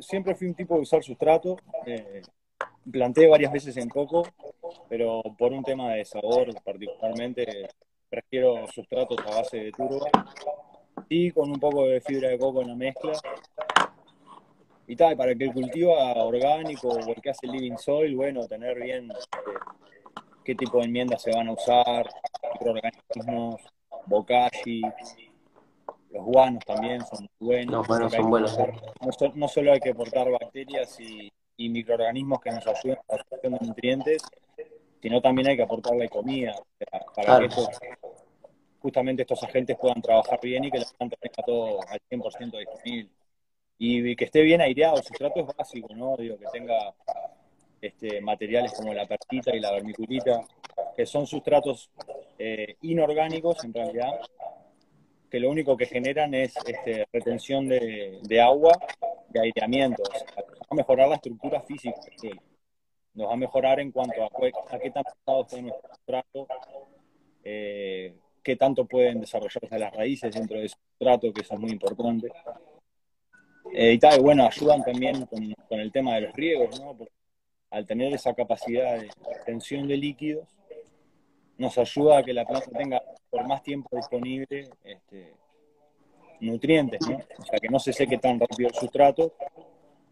[0.00, 1.56] siempre, fui, un tipo de usar sustrato.
[1.86, 2.22] Eh,
[2.90, 4.26] planté varias veces en coco,
[4.88, 7.68] pero por un tema de sabor particularmente,
[8.08, 10.06] prefiero sustratos a base de turba
[11.08, 13.12] y con un poco de fibra de coco en la mezcla.
[14.92, 18.78] Y tal, para que el cultivo orgánico o el que hace living soil, bueno, tener
[18.78, 19.14] bien eh,
[20.44, 22.06] qué tipo de enmiendas se van a usar,
[22.52, 23.62] microorganismos,
[24.04, 24.82] bokashi,
[26.10, 27.72] los guanos también son buenos.
[27.72, 28.58] Los guanos son buenos.
[29.34, 33.66] no, solo hay que aportar bacterias y, microorganismos que nos ayuden a la absorción de
[33.66, 34.22] nutrientes,
[35.00, 36.54] sino también hay que aportarle comida
[37.16, 37.48] para, que
[38.78, 43.21] justamente estos agentes puedan trabajar bien y que la planta tenga todo al 100% disponible.
[43.84, 46.16] Y que esté bien aireado, el sustrato es básico, ¿no?
[46.16, 46.94] Digo, que tenga
[47.80, 50.44] este, materiales como la pertita y la vermiculita,
[50.96, 51.90] que son sustratos
[52.38, 54.20] eh, inorgánicos en realidad,
[55.28, 58.78] que lo único que generan es este, retención de, agua
[59.34, 60.04] y aireamiento.
[60.04, 62.00] va a mejorar la estructura física
[63.14, 64.28] Nos va a mejorar en cuanto a,
[64.78, 66.46] qué tan está nuestro sustrato,
[67.42, 68.14] eh,
[68.44, 72.28] qué tanto pueden desarrollarse las raíces dentro de ese sustrato, que eso es muy importante.
[73.74, 76.94] Eh, y tal, bueno, ayudan también con, el tema de los riegos, ¿no?
[76.94, 77.12] Porque
[77.70, 80.46] al tener esa capacidad de retención de líquidos,
[81.56, 85.32] nos ayuda a que la planta tenga por más tiempo disponible este,
[86.40, 87.16] nutrientes, ¿no?
[87.38, 89.32] O sea, que no se seque tan rápido el sustrato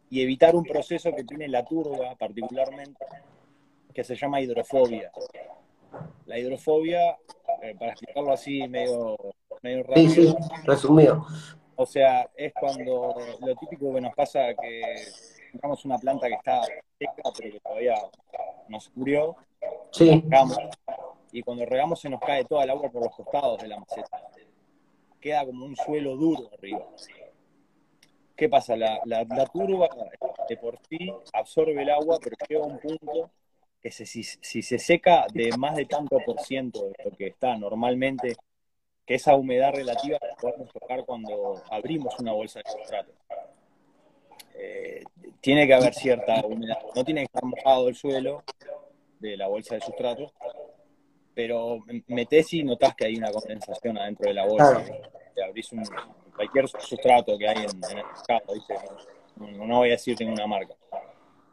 [0.09, 3.05] y evitar un proceso que tiene la turba particularmente,
[3.93, 5.13] que se llama hidrofobia.
[6.25, 7.19] La hidrofobia,
[7.63, 9.17] eh, para explicarlo así medio,
[9.63, 10.11] medio rápido.
[10.11, 10.35] Sí, sí,
[10.65, 11.27] resumido.
[11.81, 14.83] O sea, es cuando lo típico que nos pasa que
[15.47, 17.95] encontramos una planta que está seca, pero que todavía
[18.69, 19.35] no se murió.
[19.91, 20.23] Sí.
[21.33, 24.29] y cuando regamos se nos cae toda el agua por los costados de la maceta.
[25.23, 26.87] Queda como un suelo duro arriba.
[28.37, 28.77] ¿Qué pasa?
[28.77, 29.89] La, la, turba
[30.51, 33.31] de por sí absorbe el agua, pero llega a un punto
[33.81, 37.57] que si, si, se seca de más de tanto por ciento de lo que está
[37.57, 38.37] normalmente,
[39.11, 43.13] que esa humedad relativa la podemos tocar cuando abrimos una bolsa de sustrato.
[44.55, 45.03] Eh,
[45.41, 46.79] tiene que haber cierta humedad.
[46.95, 48.45] No tiene que estar mojado el suelo
[49.19, 50.33] de la bolsa de sustrato,
[51.35, 54.81] pero metés y notás que hay una condensación adentro de la bolsa.
[55.45, 55.83] abrís un,
[56.37, 58.55] cualquier sustrato que hay en, el mercado,
[59.39, 60.77] No, voy a decir ninguna marca.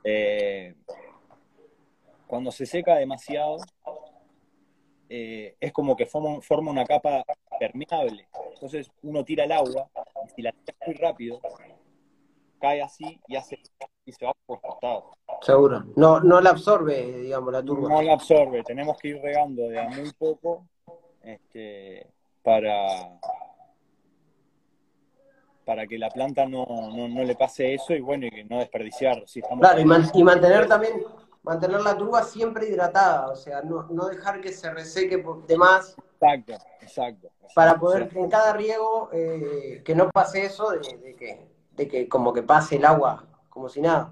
[0.03, 0.76] Eh,
[2.28, 3.58] cuando se seca demasiado,
[5.10, 7.24] eh, es como que forma, forma, una capa
[7.60, 8.28] permeable.
[8.53, 9.89] Entonces uno tira el agua
[10.26, 11.39] y si la tira muy rápido,
[12.60, 13.60] cae así y hace
[14.05, 15.12] y se va por costado.
[15.41, 15.84] Seguro.
[15.95, 17.89] No, no la absorbe, digamos, la turba.
[17.89, 18.64] No la absorbe.
[18.64, 20.66] Tenemos que ir regando de a muy poco
[21.22, 22.08] este,
[22.41, 23.20] para,
[25.66, 29.24] para que la planta no, no, le pase eso y bueno, y no desperdiciar.
[29.28, 30.93] Si claro, y, mantener también,
[31.48, 35.95] mantener la turba siempre hidratada, o sea, no, dejar que se reseque de más.
[36.20, 37.30] Exacto, exacto.
[37.54, 42.34] para poder en cada riego eh, que no pase eso de que de que como
[42.34, 44.12] que pase el agua como si nada.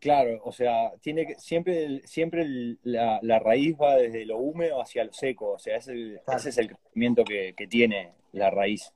[0.00, 5.14] Claro, o sea, tiene que, siempre, siempre la, raíz va desde lo húmedo hacia lo
[5.14, 8.92] seco, o sea, ese, es el crecimiento que, tiene la raíz.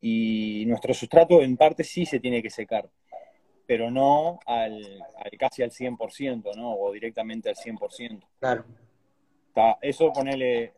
[0.00, 2.88] Y nuestro sustrato en parte sí se tiene que secar,
[3.66, 5.02] pero no al,
[5.38, 6.72] casi al 100%, ¿no?
[6.74, 8.22] O directamente al 100%.
[8.38, 8.64] Claro.
[9.82, 10.74] eso ponele,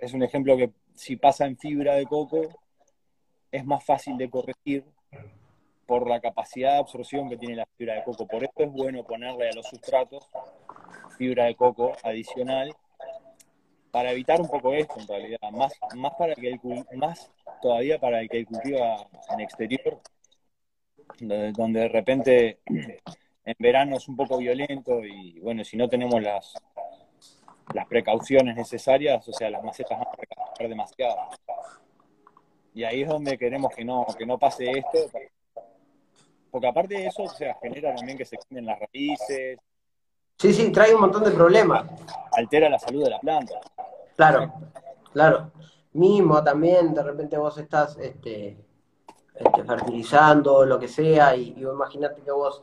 [0.00, 2.48] es un ejemplo que si pasa en fibra de coco,
[3.50, 4.84] es más fácil de corregir
[5.86, 8.26] por la capacidad de absorción que tiene la fibra de coco.
[8.26, 10.28] Por esto es bueno ponerle a los sustratos
[11.18, 12.74] fibra de coco adicional
[13.90, 16.60] para evitar un poco esto en realidad, más, más para que el
[16.96, 17.30] más
[17.60, 20.00] todavía para el que cultiva en exterior,
[21.18, 26.54] donde, de repente en verano es un poco violento y bueno, si no tenemos las
[27.74, 31.16] las precauciones necesarias, o sea, las macetas van a recargar demasiado.
[32.74, 35.10] Y ahí es donde queremos que no, que no pase esto,
[36.50, 39.58] porque aparte de eso, o sea, genera también que se quemen las raíces.
[40.38, 41.86] Sí, sí, trae un montón de problemas.
[42.32, 43.60] Altera la salud de la planta.
[44.16, 44.52] Claro,
[45.12, 45.52] claro.
[45.94, 48.58] Mismo también, de repente vos estás este,
[49.34, 52.62] este, fertilizando, lo que sea, y, imagínate que vos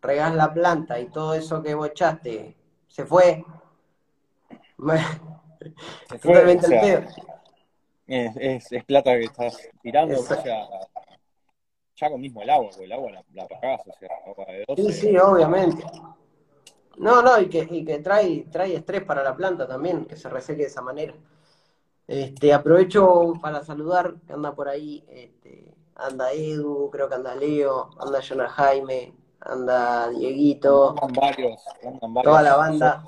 [0.00, 2.56] regás la planta y todo eso que vos echaste
[2.88, 3.44] se fue.
[6.08, 6.52] Se fue
[8.06, 10.68] Es, es, plata que estás tirando, o sea,
[11.96, 14.82] ya con mismo el agua, porque el agua la, la o sea, agua de 12.
[14.82, 15.82] Sí, sí, obviamente.
[16.98, 20.28] No, no, y que, y que trae, trae estrés para la planta también, que se
[20.28, 21.14] reseque de esa manera.
[22.06, 27.90] Este, aprovecho para saludar, que anda por ahí, este, anda Edu, creo que anda Leo,
[27.98, 33.04] anda Jonah Jaime, anda Dieguito, andan varios, andan varios, toda la banda.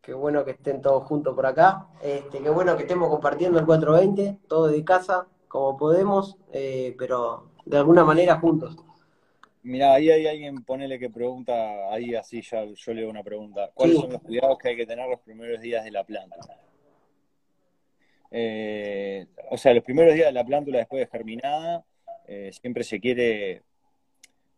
[0.00, 1.88] Qué bueno que estén todos juntos por acá.
[2.00, 7.50] Este, qué bueno que estemos compartiendo el 420, todo de casa como podemos, eh, pero
[7.64, 8.76] de alguna manera juntos.
[9.62, 11.52] Mira, ahí hay alguien, ponele que pregunta,
[11.90, 13.70] ahí así ya yo leo una pregunta.
[13.74, 16.36] ¿Cuáles son los cuidados que hay que tener los primeros días de la planta?
[18.38, 21.82] Eh, o sea, los primeros días de la plántula después de germinada,
[22.26, 23.62] eh, siempre se quiere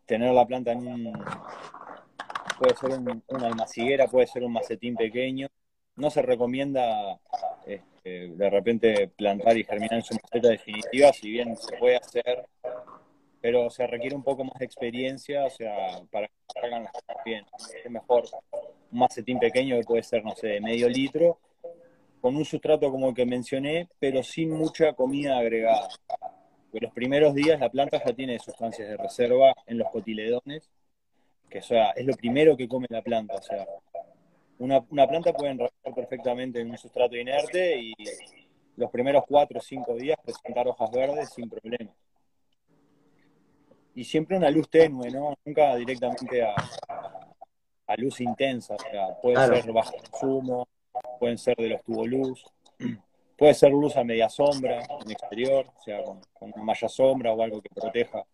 [0.05, 1.12] tener la planta en un,
[2.59, 5.47] puede ser un, una almaciguera, puede ser un macetín pequeño.
[5.95, 7.20] No se recomienda
[7.66, 12.49] este, de repente plantar y germinar en su maceta definitiva, si bien se puede hacer,
[13.41, 17.16] pero se requiere un poco más de experiencia, o sea, para que salgan las cosas
[17.24, 17.45] bien.
[17.85, 18.24] Es mejor
[18.91, 21.39] un macetín pequeño que puede ser, no sé, medio litro,
[22.21, 25.89] con un sustrato como el que mencioné, pero sin mucha comida agregada.
[26.71, 30.69] Porque los primeros días la planta ya tiene sustancias de reserva en los cotiledones,
[31.49, 33.35] que o sea, es lo primero que come la planta.
[33.37, 33.66] O sea,
[34.59, 37.95] una, una planta puede enrollar perfectamente en un sustrato inerte y
[38.77, 41.91] los primeros cuatro o cinco días presentar hojas verdes sin problema.
[43.95, 45.35] Y siempre una luz tenue, ¿no?
[45.45, 46.55] Nunca directamente a,
[47.87, 48.75] a luz intensa.
[48.75, 50.69] O sea, puede ser bajo consumo,
[51.19, 52.45] pueden ser de los tuboluz,
[53.37, 57.43] puede ser luz a media sombra, en exterior, o sea, con, una malla sombra o
[57.43, 58.25] algo que proteja.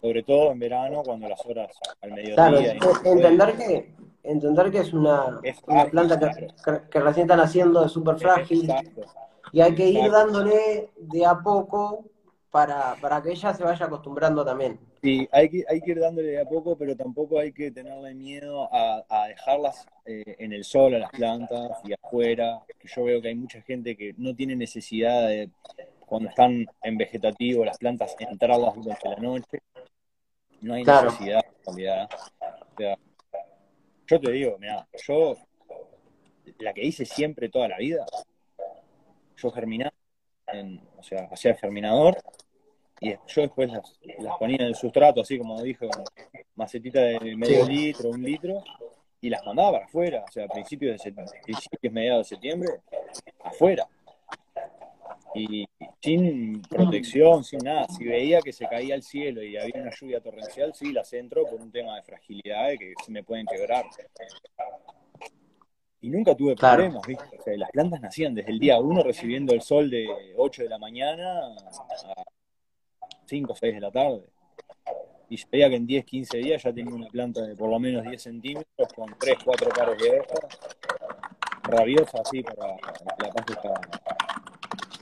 [0.00, 2.36] Sobre todo en verano, cuando las horas al mediodía.
[2.36, 2.58] Claro,
[3.04, 5.40] entender, que, entender que es una,
[5.90, 8.72] planta que, recién están haciendo, es súper frágil.
[9.50, 12.04] Y hay que ir dándole de a poco
[12.50, 14.78] para, para que ella se vaya acostumbrando también.
[15.02, 18.14] Sí, hay que, hay que ir dándole de a poco, pero tampoco hay que tenerle
[18.14, 22.62] miedo a, dejarlas eh, en el sol a las plantas y afuera.
[22.82, 25.50] Yo veo que hay mucha gente que no tiene necesidad de,
[26.00, 29.58] cuando están en vegetativo, las plantas entrarlas durante la noche.
[30.60, 32.08] No hay necesidad en realidad.
[34.06, 35.36] yo te digo, mira, yo,
[36.58, 38.04] la que hice siempre toda la vida,
[39.36, 39.92] yo germinaba,
[40.48, 42.16] en, o sea, hacía el germinador
[43.00, 43.96] y yo después las,
[44.38, 45.86] ponía en el sustrato, así como dijo,
[46.56, 48.62] macetita de medio litro, un litro,
[49.20, 52.68] y las mandaba para afuera, o sea, a principios, de principios mediados de septiembre,
[53.42, 53.86] afuera.
[55.34, 55.66] Y
[56.00, 57.86] sin protección, sin nada.
[57.88, 61.44] Si veía que se caía el cielo y había una lluvia torrencial, sí, las entro
[61.44, 63.84] por un tema de fragilidad, de que se me pueden quebrar.
[66.00, 67.24] Y nunca tuve problemas, ¿viste?
[67.38, 70.68] O sea, las plantas nacían desde el día uno recibiendo el sol de 8 de
[70.68, 72.24] la mañana a
[73.28, 74.24] 5 o 6 de la tarde.
[75.30, 77.78] Y se veía que en 10, 15 días ya tenía una planta de por lo
[77.78, 80.58] menos 10 centímetros con 3, 4 pares de hojas,
[81.64, 82.76] rabiosa así para
[83.18, 83.80] la pasta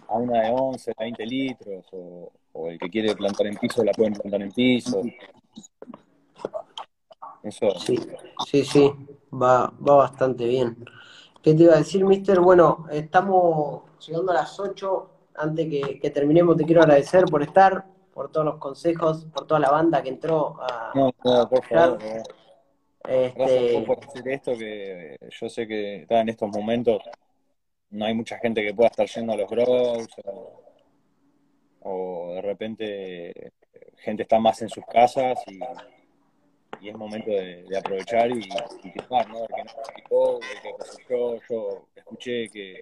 [0.08, 2.32] a una de 11, 20 litros, o,
[2.68, 5.02] el que quiere plantar en piso la pueden plantar en piso.
[7.42, 7.78] Eso.
[7.78, 7.96] Sí,
[8.46, 8.92] sí, sí,
[9.32, 10.84] va, va bastante bien.
[11.42, 12.40] ¿Qué te iba a decir, mister?
[12.40, 15.10] Bueno, estamos llegando a las 8.
[15.36, 17.84] Antes que, que terminemos, te quiero agradecer por estar
[18.16, 20.90] por todos los consejos, por toda la banda que entró a.
[20.94, 21.98] No, no, por favor.
[23.06, 23.82] Este...
[23.86, 27.02] por decir esto, que yo sé que está en estos momentos
[27.90, 30.08] no hay mucha gente que pueda estar yendo a los grows
[31.82, 33.52] o, de repente
[33.98, 35.60] gente está más en sus casas y,
[36.80, 39.20] y es momento de, aprovechar y, y ¿no?
[39.20, 40.74] El que no explicó, el que
[41.08, 42.80] yo, yo escuché que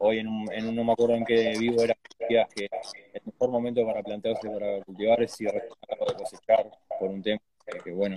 [0.00, 1.94] hoy en un, en un no me acuerdo en qué vivo era
[2.28, 2.68] que
[3.12, 5.68] el mejor momento para plantearse para cultivar es si de
[6.18, 7.40] cosechar por un tema
[7.84, 8.16] que, bueno,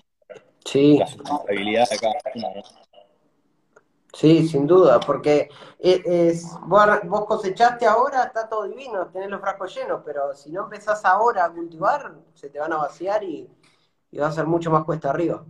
[0.66, 0.98] sí.
[0.98, 2.62] la sustentabilidad de cada uno, ¿no?
[4.14, 10.02] Sí, sin duda, porque es, vos, cosechaste ahora, está todo divino, tenés los frascos llenos,
[10.06, 13.50] pero si no empezás ahora a cultivar, se te van a vaciar y,
[14.20, 15.44] va a ser mucho más cuesta arriba.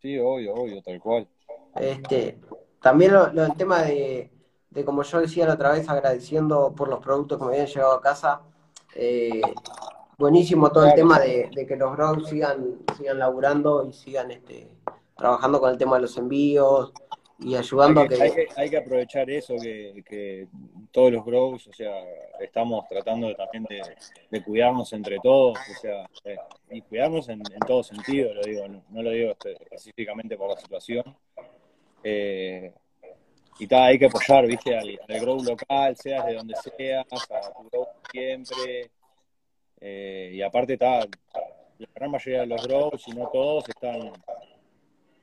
[0.00, 1.28] Sí, obvio, obvio, tal cual.
[1.74, 2.40] Este,
[2.80, 4.32] también lo, el tema de,
[4.70, 7.92] de, como yo decía la otra vez, agradeciendo por los productos que me habían llegado
[7.92, 8.42] a casa.
[8.94, 9.40] Eh,
[10.18, 14.68] buenísimo todo el tema de, que los grows sigan, sigan laburando y sigan este,
[15.16, 16.92] trabajando con el tema de los envíos
[17.40, 18.48] y ayudando a que...
[18.56, 18.76] Hay, que...
[18.76, 20.48] aprovechar eso, que,
[20.90, 21.92] todos los grows, o sea,
[22.40, 23.64] estamos tratando también
[24.30, 26.36] de, cuidarnos entre todos, o sea, eh,
[26.70, 31.04] y cuidarnos en, todo sentido, lo digo, no, lo digo específicamente por la situación.
[32.02, 32.72] Eh,
[33.58, 37.68] y tal, hay que apoyar, viste, al, grow local, seas de donde seas, a tu
[37.70, 38.90] grow siempre.
[39.80, 44.12] Eh, y aparte está, la gran mayoría de los grows, si no todos, están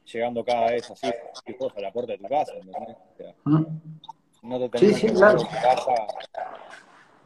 [0.06, 2.98] llegando cada vez así, a la puerta de tu casa, ¿entendés?
[4.44, 5.40] no te tenés sí, sí, claro.
[5.40, 5.94] tu casa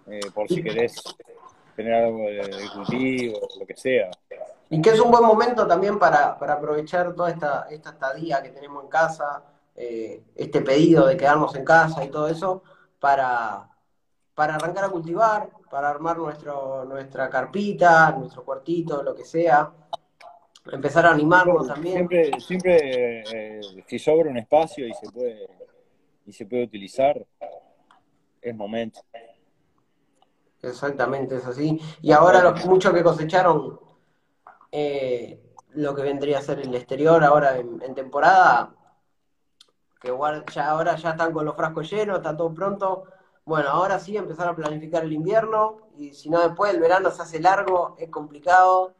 [0.08, 0.96] eh, por si querés
[1.76, 4.10] tener algo de, cultivo, lo que sea.
[4.70, 8.50] Y que es un buen momento también para, para aprovechar toda esta, esta estadía que
[8.50, 9.44] tenemos en casa,
[9.82, 12.64] eh, este pedido de quedarnos en casa y todo eso
[13.00, 13.70] para,
[14.36, 19.72] para arrancar a cultivar, para armar nuestro, nuestra carpita, nuestro cuartito, lo que sea.
[20.70, 22.10] Empezar a animarnos también.
[22.10, 25.48] Siempre, siempre eh, si sobra un espacio y se puede
[26.26, 27.26] y se puede utilizar,
[28.42, 29.00] es momento.
[30.62, 31.80] Exactamente, es así.
[32.02, 33.80] Y ahora los muchos que cosecharon
[34.72, 35.42] eh,
[35.74, 38.76] lo que vendría a ser el exterior ahora en, temporada,
[40.00, 40.14] que
[40.54, 43.04] ya ahora ya están con los frascos llenos, está todo pronto.
[43.46, 47.22] Bueno, ahora sí empezar a planificar el invierno y si no después el verano se
[47.22, 48.94] hace largo, es complicado.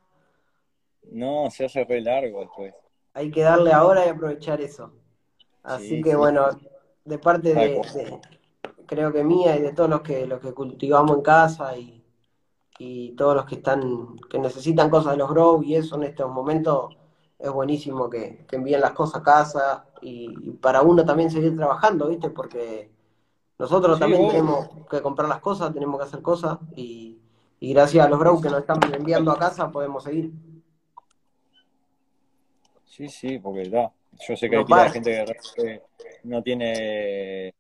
[1.12, 2.76] No, se hace re largo después.
[3.14, 4.92] Hay que darle ahora y aprovechar eso.
[5.64, 6.50] Así que bueno,
[7.06, 7.82] de parte de,
[8.86, 12.04] creo que mía y de todos los que los que cultivamos en casa y,
[12.80, 16.32] y todos los que están que necesitan cosas de los grow y eso en estos
[16.32, 16.96] momentos
[17.40, 22.30] es buenísimo que, envíen las cosas a casa y, para uno también seguir trabajando, ¿viste?
[22.30, 22.92] Porque
[23.58, 27.18] nosotros también tenemos que comprar las cosas, tenemos que hacer cosas y,
[27.60, 30.32] gracias a los grow que nos están enviando a casa podemos seguir.
[32.86, 33.92] Sí, sí, porque da.
[34.28, 35.26] Yo sé que hay gente
[35.56, 35.82] que
[36.24, 37.54] no tiene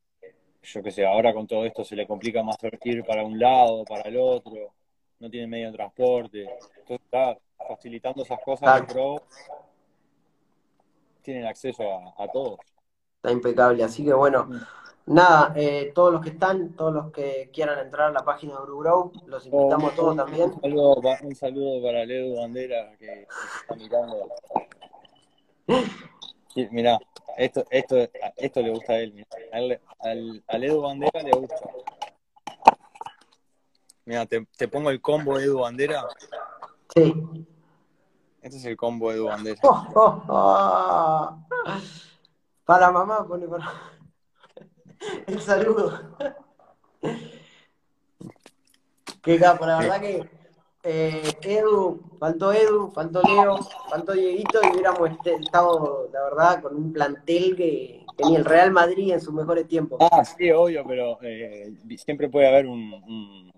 [0.61, 3.83] yo qué sé, ahora con todo esto se le complica más ir para un lado,
[3.85, 4.73] para el otro,
[5.19, 6.41] no tiene medio de transporte.
[6.79, 9.23] Entonces está facilitando esas cosas, pero
[11.21, 11.83] tienen acceso
[12.17, 12.59] a, todo.
[13.17, 15.13] Está impecable, así que bueno, mm.
[15.13, 18.63] nada, eh, todos los que están, todos los que quieran entrar a la página de
[18.63, 20.51] Urugrow, los invitamos a todos también.
[20.51, 24.29] Un saludo, un saludo para Ledu Bandera que, que se está mirando.
[26.71, 26.97] Mirá,
[27.37, 27.95] esto, esto,
[28.35, 29.25] esto le gusta a él.
[29.51, 31.55] Al, al, Edu Bandera le gusta.
[34.05, 36.05] Mira, te, te, pongo el combo de Edu Bandera.
[36.93, 37.13] Sí.
[38.41, 39.19] Este es el combo de.
[39.21, 41.45] Oh, oh, oh.
[42.65, 43.71] Para mamá, pone para.
[45.27, 46.17] El saludo.
[49.21, 50.29] Qué capo, la verdad que
[50.83, 53.59] eh, Edu, faltó Edu, faltó Leo,
[53.89, 58.71] faltó Dieguito y hubiéramos este, estado, la verdad, con un plantel que tenía el Real
[58.71, 59.99] Madrid en sus mejores tiempos.
[60.11, 63.48] Ah, sí, obvio, pero eh, siempre puede haber un, un,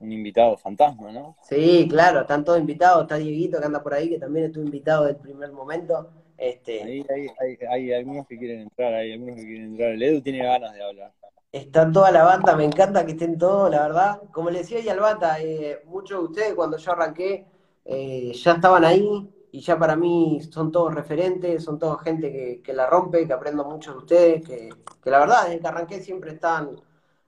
[0.00, 1.36] invitado fantasma, ¿no?
[1.42, 5.04] Sí, claro, están todos invitados, está Dieguito que anda por ahí, que también estuvo invitado
[5.04, 6.10] del primer momento.
[6.38, 6.82] Este...
[6.82, 7.04] Ahí
[7.38, 9.90] hay, hay algunos que quieren entrar, hay algunos que quieren entrar.
[9.90, 11.12] El Edu tiene ganas de hablar.
[11.52, 14.22] Está toda la banda, me encanta que estén todos, la verdad.
[14.30, 17.44] Como le decía y Albata, eh, muchos de ustedes cuando yo arranqué
[17.84, 22.72] eh, ya estaban ahí y ya para mí son todos referentes, son todos gente que,
[22.72, 24.68] la rompe, que aprendo mucho de ustedes, que,
[25.04, 26.76] la verdad desde que arranqué siempre están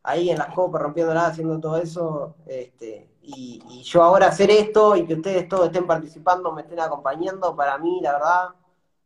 [0.03, 2.37] ahí en las copas rompiéndola, haciendo todo eso.
[2.47, 7.55] Este, y, yo ahora hacer esto y que ustedes todos estén participando, me estén acompañando,
[7.55, 8.49] para mí la verdad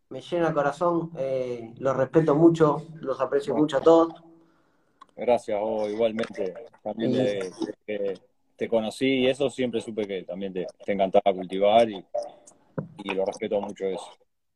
[0.09, 4.15] me llena el corazón, eh, los respeto mucho, los aprecio mucho a todos.
[5.17, 6.55] Gracias, vos igualmente.
[6.83, 7.13] También
[8.57, 12.05] te conocí y eso siempre supe que también te, encantaba cultivar y,
[13.15, 14.11] lo respeto mucho eso.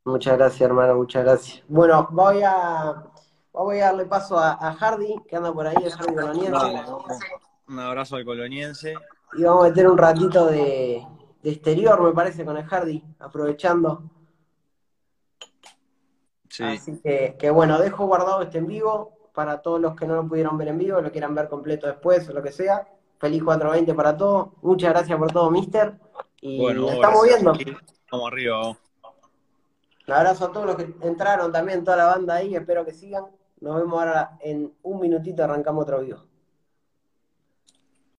[0.05, 1.63] Muchas gracias, hermano, muchas gracias.
[1.69, 3.05] Bueno, voy a,
[3.53, 6.67] voy a darle paso a, Hardy, que anda por ahí, el Hardy coloniense.
[7.69, 8.95] un abrazo al coloniense.
[9.35, 11.07] Y vamos a meter un ratito de,
[11.43, 14.03] exterior, me parece, con el Hardy, aprovechando.
[16.49, 16.65] Sí.
[16.65, 20.27] Así que, que bueno, dejo guardado este en vivo para todos los que no lo
[20.27, 22.89] pudieron ver en vivo, lo quieran ver completo después o lo que sea.
[23.19, 24.49] Feliz 420 para todos.
[24.63, 25.99] Muchas gracias por todo, mister.
[26.41, 27.53] Y nos estamos viendo.
[28.11, 28.69] Vamos arriba.
[28.69, 32.57] Un abrazo a todos los que entraron también, toda la banda ahí.
[32.57, 33.27] Espero que sigan.
[33.61, 36.30] Nos vemos ahora en un minutito, arrancamos otro video.